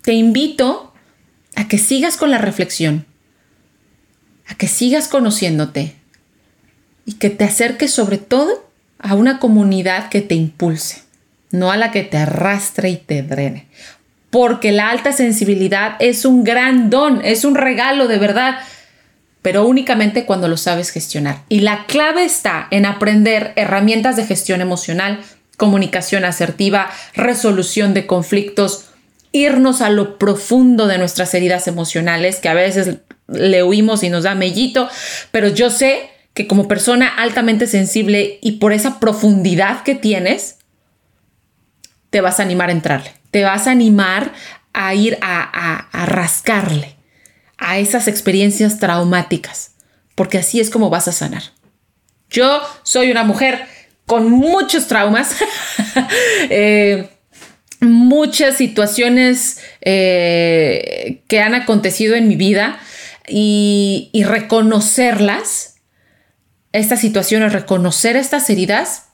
te 0.04 0.14
invito 0.14 0.94
a 1.56 1.68
que 1.68 1.78
sigas 1.78 2.16
con 2.16 2.32
la 2.32 2.38
reflexión, 2.38 3.06
a 4.48 4.56
que 4.56 4.68
sigas 4.68 5.08
conociéndote 5.08 5.96
y 7.06 7.14
que 7.14 7.30
te 7.30 7.44
acerques 7.44 7.92
sobre 7.92 8.18
todo 8.18 8.68
a 9.00 9.16
una 9.16 9.40
comunidad 9.40 10.10
que 10.10 10.22
te 10.22 10.36
impulse, 10.36 11.04
no 11.52 11.72
a 11.72 11.78
la 11.78 11.92
que 11.92 12.04
te 12.04 12.18
arrastre 12.18 12.90
y 12.90 12.98
te 12.98 13.24
drene. 13.24 13.68
Porque 14.30 14.72
la 14.72 14.90
alta 14.90 15.14
sensibilidad 15.14 15.96
es 16.00 16.26
un 16.26 16.44
gran 16.44 16.90
don, 16.90 17.22
es 17.24 17.46
un 17.46 17.56
regalo 17.56 18.08
de 18.08 18.18
verdad, 18.18 18.58
pero 19.42 19.66
únicamente 19.66 20.26
cuando 20.26 20.48
lo 20.48 20.58
sabes 20.58 20.90
gestionar. 20.90 21.44
Y 21.48 21.62
la 21.62 21.86
clave 21.86 22.26
está 22.26 22.68
en 22.72 22.86
aprender 22.86 23.54
herramientas 23.56 24.18
de 24.18 24.26
gestión 24.26 24.60
emocional, 24.60 25.22
comunicación 25.56 26.26
asertiva, 26.26 26.90
resolución 27.16 27.94
de 27.94 28.06
conflictos, 28.06 28.90
irnos 29.42 29.82
a 29.82 29.90
lo 29.90 30.18
profundo 30.18 30.88
de 30.88 30.98
nuestras 30.98 31.34
heridas 31.34 31.68
emocionales, 31.68 32.38
que 32.38 32.50
a 32.50 32.54
veces 32.54 32.98
le 33.28 33.64
huimos 33.64 34.04
y 34.04 34.10
nos 34.10 34.24
da 34.24 34.36
mellito, 34.36 34.90
pero 35.32 35.48
yo 35.48 35.70
sé 35.70 36.10
que 36.34 36.48
como 36.48 36.68
persona 36.68 37.08
altamente 37.08 37.68
sensible 37.68 38.40
y 38.42 38.54
por 38.54 38.74
esa 38.74 39.00
profundidad 39.00 39.84
que 39.84 39.96
tienes, 39.96 40.58
te 42.10 42.22
vas 42.22 42.40
a 42.40 42.44
animar 42.44 42.70
a 42.70 42.74
entrarle, 42.74 43.12
te 43.32 43.44
vas 43.44 43.68
a 43.68 43.72
animar 43.72 44.32
a 44.74 44.94
ir 44.94 45.18
a, 45.22 45.88
a 45.92 46.06
rascarle 46.06 46.96
a 47.58 47.80
esas 47.80 48.08
experiencias 48.08 48.80
traumáticas, 48.80 49.72
porque 50.16 50.38
así 50.38 50.60
es 50.60 50.70
como 50.70 50.90
vas 50.90 51.08
a 51.08 51.12
sanar. 51.12 51.44
Yo 52.30 52.62
soy 52.84 53.10
una 53.12 53.24
mujer 53.24 53.68
con 54.06 54.32
muchos 54.32 54.88
traumas, 54.88 55.36
eh, 56.50 57.10
muchas 57.82 58.58
situaciones 58.58 59.60
eh, 59.82 61.22
que 61.28 61.42
han 61.42 61.56
acontecido 61.56 62.16
en 62.16 62.28
mi 62.28 62.36
vida 62.36 62.80
y, 63.28 64.10
y 64.14 64.24
reconocerlas, 64.24 65.76
estas 66.74 67.00
situaciones, 67.00 67.54
reconocer 67.54 68.16
estas 68.16 68.50
heridas, 68.50 69.06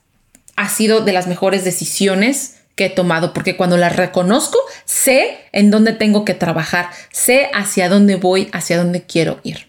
ha 0.55 0.69
sido 0.69 1.01
de 1.01 1.13
las 1.13 1.27
mejores 1.27 1.63
decisiones 1.63 2.57
que 2.75 2.85
he 2.85 2.89
tomado, 2.89 3.33
porque 3.33 3.55
cuando 3.55 3.77
las 3.77 3.95
reconozco, 3.95 4.57
sé 4.85 5.37
en 5.51 5.69
dónde 5.69 5.93
tengo 5.93 6.25
que 6.25 6.33
trabajar, 6.33 6.89
sé 7.11 7.49
hacia 7.53 7.89
dónde 7.89 8.15
voy, 8.15 8.49
hacia 8.51 8.77
dónde 8.77 9.03
quiero 9.03 9.39
ir. 9.43 9.67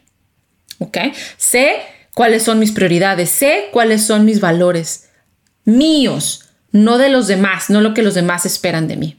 ¿Ok? 0.79 0.99
Sé 1.37 1.77
cuáles 2.15 2.43
son 2.43 2.59
mis 2.59 2.73
prioridades, 2.73 3.31
sé 3.31 3.69
cuáles 3.73 4.05
son 4.07 4.25
mis 4.25 4.41
valores, 4.41 5.09
míos, 5.65 6.44
no 6.75 6.99
de 6.99 7.09
los 7.09 7.29
demás, 7.29 7.71
no 7.71 7.81
lo 7.81 7.95
que 7.95 8.03
los 8.03 8.15
demás 8.15 8.45
esperan 8.45 8.89
de 8.89 8.97
mí. 8.97 9.17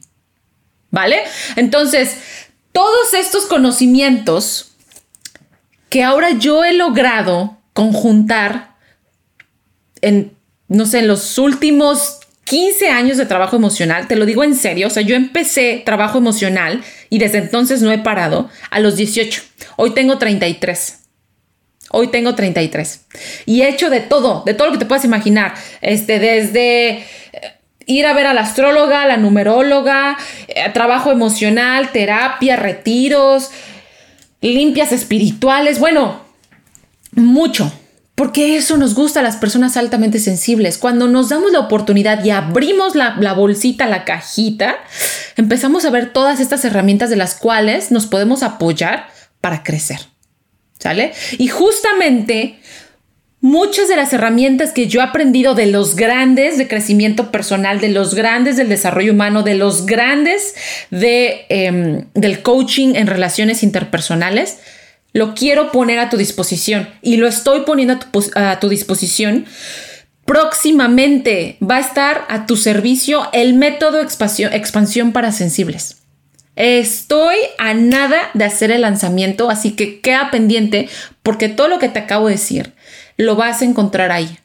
¿Vale? 0.92 1.22
Entonces, 1.56 2.18
todos 2.74 3.14
estos 3.14 3.46
conocimientos 3.46 4.74
que 5.90 6.04
ahora 6.04 6.32
yo 6.32 6.66
he 6.66 6.74
logrado 6.74 7.58
conjuntar 7.72 8.76
en, 10.02 10.34
no 10.68 10.86
sé, 10.86 11.00
en 11.00 11.08
los 11.08 11.38
últimos 11.38 12.20
15 12.44 12.90
años 12.90 13.18
de 13.18 13.26
trabajo 13.26 13.56
emocional, 13.56 14.10
te 14.10 14.18
lo 14.18 14.26
digo 14.26 14.44
en 14.44 14.56
serio, 14.56 14.88
o 14.88 14.90
sea, 14.90 15.04
yo 15.04 15.16
empecé 15.16 15.82
trabajo 15.86 16.18
emocional 16.18 16.84
y 17.10 17.20
desde 17.20 17.38
entonces 17.38 17.82
no 17.82 17.92
he 17.92 18.00
parado 18.00 18.50
a 18.70 18.82
los 18.82 18.98
18. 18.98 19.44
Hoy 19.78 19.94
tengo 19.94 20.18
33. 20.18 21.05
Hoy 21.98 22.08
tengo 22.08 22.36
33. 22.36 23.06
Y 23.46 23.62
he 23.62 23.70
hecho 23.70 23.90
de 23.90 24.02
todo, 24.02 24.44
de 24.46 24.54
todo 24.54 24.68
lo 24.68 24.74
que 24.74 24.80
te 24.80 24.86
puedas 24.86 25.06
imaginar. 25.06 25.54
Este, 25.80 26.20
desde 26.20 26.90
eh, 26.90 27.06
ir 27.86 28.06
a 28.06 28.12
ver 28.12 28.28
a 28.28 28.34
la 28.34 28.42
astróloga, 28.42 29.06
la 29.06 29.16
numeróloga, 29.16 30.18
eh, 30.50 30.70
trabajo 30.74 31.10
emocional, 31.10 31.94
terapia, 31.94 32.58
retiros, 32.58 33.50
limpias 34.42 34.92
espirituales. 34.92 35.80
Bueno, 35.80 36.20
mucho. 37.14 37.72
Porque 38.14 38.58
eso 38.58 38.76
nos 38.76 38.94
gusta 38.94 39.22
a 39.22 39.24
las 39.24 39.38
personas 39.38 39.78
altamente 39.78 40.20
sensibles. 40.20 40.78
Cuando 40.78 41.08
nos 41.08 41.30
damos 41.30 41.54
la 41.54 41.60
oportunidad 41.60 42.26
y 42.26 42.30
abrimos 42.30 42.96
la, 42.96 43.16
la, 43.22 43.32
bolsita, 43.32 43.88
la 43.88 44.04
cajita, 44.04 44.76
empezamos 45.38 45.86
a 45.86 45.92
ver 45.92 46.12
todas 46.12 46.42
estas 46.42 46.66
herramientas 46.66 47.10
de 47.10 47.16
las 47.16 47.36
cuales 47.36 47.90
nos 47.92 48.06
podemos 48.06 48.44
apoyar 48.44 49.08
para 49.40 49.64
crecer. 49.64 50.00
¿Sale? 50.80 51.14
Y 51.38 51.48
justamente 51.48 52.60
muchas 53.46 53.88
de 53.88 53.96
las 53.96 54.12
herramientas 54.12 54.72
que 54.72 54.88
yo 54.88 55.00
he 55.00 55.04
aprendido 55.04 55.54
de 55.54 55.68
los 55.68 55.96
grandes 55.96 56.58
de 56.58 56.68
crecimiento 56.68 57.32
personal, 57.32 57.80
de 57.80 57.90
los 57.90 58.16
grandes 58.16 58.58
del 58.58 58.70
desarrollo 58.70 59.14
humano, 59.14 59.44
de 59.44 59.54
los 59.54 59.86
grandes 59.86 60.56
de, 60.90 61.46
eh, 61.50 62.06
del 62.14 62.42
coaching 62.42 62.96
en 62.96 63.08
relaciones 63.08 63.62
interpersonales, 63.62 64.58
lo 65.14 65.34
quiero 65.34 65.72
poner 65.72 66.00
a 66.00 66.10
tu 66.10 66.18
disposición 66.18 66.90
y 67.02 67.18
lo 67.18 67.28
estoy 67.28 67.62
poniendo 67.62 67.94
a 67.94 68.00
tu, 68.00 68.32
a 68.36 68.60
tu 68.60 68.68
disposición. 68.68 69.46
Próximamente 70.26 71.58
va 71.62 71.78
a 71.78 71.82
estar 71.82 72.26
a 72.30 72.48
tu 72.48 72.58
servicio 72.58 73.30
el 73.32 73.54
método 73.54 74.02
expansión, 74.02 74.52
expansión 74.54 75.14
para 75.14 75.32
sensibles. 75.32 76.05
Estoy 76.56 77.36
a 77.58 77.74
nada 77.74 78.30
de 78.34 78.46
hacer 78.46 78.72
el 78.72 78.82
lanzamiento, 78.82 79.50
así 79.50 79.72
que 79.72 80.00
queda 80.00 80.32
pendiente 80.32 80.88
porque 81.22 81.50
todo 81.50 81.68
lo 81.68 81.80
que 81.80 81.90
te 81.90 82.00
acabo 82.00 82.28
de 82.28 82.34
decir 82.34 82.74
lo 83.18 83.36
vas 83.36 83.62
a 83.62 83.66
encontrar 83.66 84.12
ahí. 84.12 84.40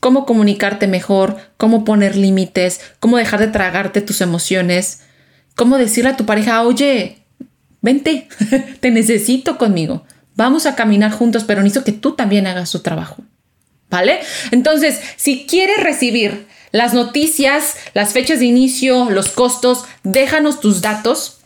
Cómo 0.00 0.24
comunicarte 0.26 0.86
mejor, 0.86 1.36
cómo 1.56 1.84
poner 1.84 2.16
límites, 2.16 2.80
cómo 3.00 3.16
dejar 3.16 3.40
de 3.40 3.48
tragarte 3.48 4.00
tus 4.00 4.20
emociones, 4.20 5.02
cómo 5.56 5.78
decirle 5.78 6.10
a 6.10 6.16
tu 6.16 6.24
pareja, 6.24 6.62
oye, 6.62 7.18
vente, 7.82 8.28
te 8.80 8.90
necesito 8.90 9.58
conmigo. 9.58 10.04
Vamos 10.36 10.64
a 10.66 10.74
caminar 10.74 11.10
juntos, 11.10 11.44
pero 11.44 11.62
necesito 11.62 11.84
que 11.84 11.92
tú 11.92 12.12
también 12.12 12.46
hagas 12.46 12.70
tu 12.70 12.80
trabajo. 12.80 13.22
¿Vale? 13.90 14.20
Entonces, 14.52 15.00
si 15.16 15.46
quieres 15.46 15.82
recibir 15.82 16.46
las 16.72 16.94
noticias, 16.94 17.76
las 17.94 18.12
fechas 18.12 18.40
de 18.40 18.46
inicio, 18.46 19.10
los 19.10 19.30
costos, 19.30 19.84
déjanos 20.02 20.60
tus 20.60 20.80
datos. 20.82 21.38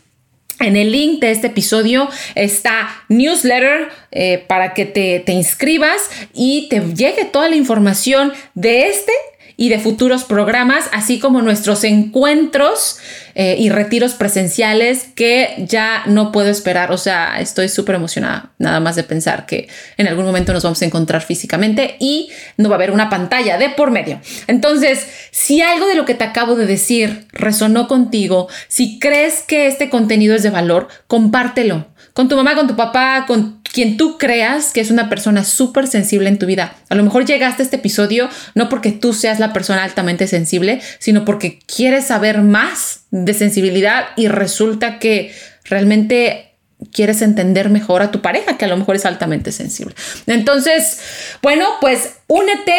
En 0.59 0.77
el 0.77 0.91
link 0.91 1.19
de 1.19 1.31
este 1.31 1.47
episodio 1.47 2.07
está 2.33 2.87
newsletter 3.09 3.89
eh, 4.11 4.45
para 4.47 4.73
que 4.73 4.85
te, 4.85 5.19
te 5.19 5.33
inscribas 5.33 6.09
y 6.33 6.69
te 6.69 6.79
llegue 6.79 7.25
toda 7.25 7.49
la 7.49 7.57
información 7.57 8.31
de 8.53 8.87
este 8.87 9.11
y 9.57 9.69
de 9.69 9.79
futuros 9.79 10.23
programas, 10.23 10.89
así 10.91 11.19
como 11.19 11.41
nuestros 11.41 11.83
encuentros 11.83 12.99
eh, 13.35 13.55
y 13.57 13.69
retiros 13.69 14.13
presenciales 14.13 15.07
que 15.15 15.65
ya 15.67 16.03
no 16.07 16.31
puedo 16.31 16.49
esperar. 16.49 16.91
O 16.91 16.97
sea, 16.97 17.39
estoy 17.39 17.69
súper 17.69 17.95
emocionada 17.95 18.51
nada 18.57 18.79
más 18.79 18.95
de 18.95 19.03
pensar 19.03 19.45
que 19.45 19.67
en 19.97 20.07
algún 20.07 20.25
momento 20.25 20.53
nos 20.53 20.63
vamos 20.63 20.81
a 20.81 20.85
encontrar 20.85 21.21
físicamente 21.21 21.95
y 21.99 22.29
no 22.57 22.69
va 22.69 22.75
a 22.75 22.77
haber 22.77 22.91
una 22.91 23.09
pantalla 23.09 23.57
de 23.57 23.69
por 23.69 23.91
medio. 23.91 24.19
Entonces, 24.47 25.07
si 25.31 25.61
algo 25.61 25.87
de 25.87 25.95
lo 25.95 26.05
que 26.05 26.15
te 26.15 26.23
acabo 26.23 26.55
de 26.55 26.65
decir 26.65 27.27
resonó 27.31 27.87
contigo, 27.87 28.47
si 28.67 28.99
crees 28.99 29.41
que 29.41 29.67
este 29.67 29.89
contenido 29.89 30.35
es 30.35 30.43
de 30.43 30.49
valor, 30.49 30.87
compártelo 31.07 31.87
con 32.15 32.29
tu 32.29 32.37
mamá, 32.37 32.55
con 32.55 32.65
tu 32.65 32.77
papá, 32.77 33.25
con 33.27 33.59
quien 33.61 33.97
tú 33.97 34.17
creas 34.17 34.71
que 34.71 34.79
es 34.79 34.89
una 34.89 35.09
persona 35.09 35.43
súper 35.43 35.85
sensible 35.85 36.29
en 36.29 36.39
tu 36.39 36.45
vida. 36.45 36.73
A 36.87 36.95
lo 36.95 37.03
mejor 37.03 37.25
llegaste 37.25 37.61
a 37.61 37.65
este 37.65 37.75
episodio 37.75 38.29
no 38.53 38.69
porque 38.69 38.93
tú 38.93 39.11
seas 39.11 39.37
la 39.41 39.51
persona 39.51 39.83
altamente 39.83 40.25
sensible, 40.27 40.81
sino 40.97 41.25
porque 41.25 41.59
quieres 41.59 42.05
saber 42.05 42.41
más 42.41 43.01
de 43.11 43.33
sensibilidad 43.33 44.05
y 44.15 44.29
resulta 44.29 44.97
que 44.97 45.35
realmente 45.65 46.53
quieres 46.93 47.21
entender 47.21 47.69
mejor 47.69 48.01
a 48.01 48.11
tu 48.11 48.21
pareja, 48.21 48.57
que 48.57 48.63
a 48.63 48.69
lo 48.69 48.77
mejor 48.77 48.95
es 48.95 49.05
altamente 49.05 49.51
sensible. 49.51 49.93
Entonces, 50.25 51.01
bueno, 51.41 51.65
pues 51.81 52.13
únete, 52.27 52.77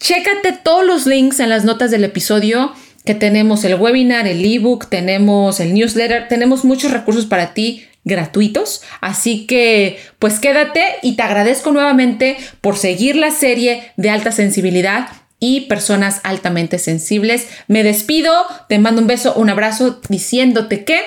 chécate 0.00 0.50
todos 0.64 0.84
los 0.84 1.06
links 1.06 1.38
en 1.38 1.48
las 1.48 1.64
notas 1.64 1.92
del 1.92 2.02
episodio 2.02 2.72
que 3.04 3.14
tenemos 3.14 3.62
el 3.62 3.76
webinar, 3.76 4.26
el 4.26 4.44
ebook, 4.44 4.88
tenemos 4.88 5.60
el 5.60 5.74
newsletter, 5.74 6.26
tenemos 6.26 6.64
muchos 6.64 6.90
recursos 6.90 7.26
para 7.26 7.54
ti 7.54 7.86
gratuitos. 8.04 8.82
Así 9.00 9.46
que 9.46 9.98
pues 10.18 10.38
quédate 10.38 10.84
y 11.02 11.16
te 11.16 11.22
agradezco 11.22 11.72
nuevamente 11.72 12.36
por 12.60 12.76
seguir 12.76 13.16
la 13.16 13.30
serie 13.30 13.92
de 13.96 14.10
alta 14.10 14.32
sensibilidad 14.32 15.08
y 15.40 15.62
personas 15.62 16.20
altamente 16.22 16.78
sensibles. 16.78 17.48
Me 17.68 17.82
despido, 17.82 18.32
te 18.68 18.78
mando 18.78 19.00
un 19.00 19.06
beso, 19.06 19.34
un 19.34 19.50
abrazo 19.50 20.00
diciéndote 20.08 20.84
que 20.84 21.00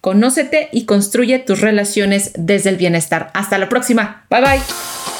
conócete 0.00 0.68
y 0.72 0.84
construye 0.84 1.38
tus 1.38 1.60
relaciones 1.60 2.32
desde 2.36 2.70
el 2.70 2.76
bienestar. 2.76 3.30
Hasta 3.34 3.58
la 3.58 3.68
próxima. 3.68 4.26
Bye 4.30 4.40
bye. 4.42 5.17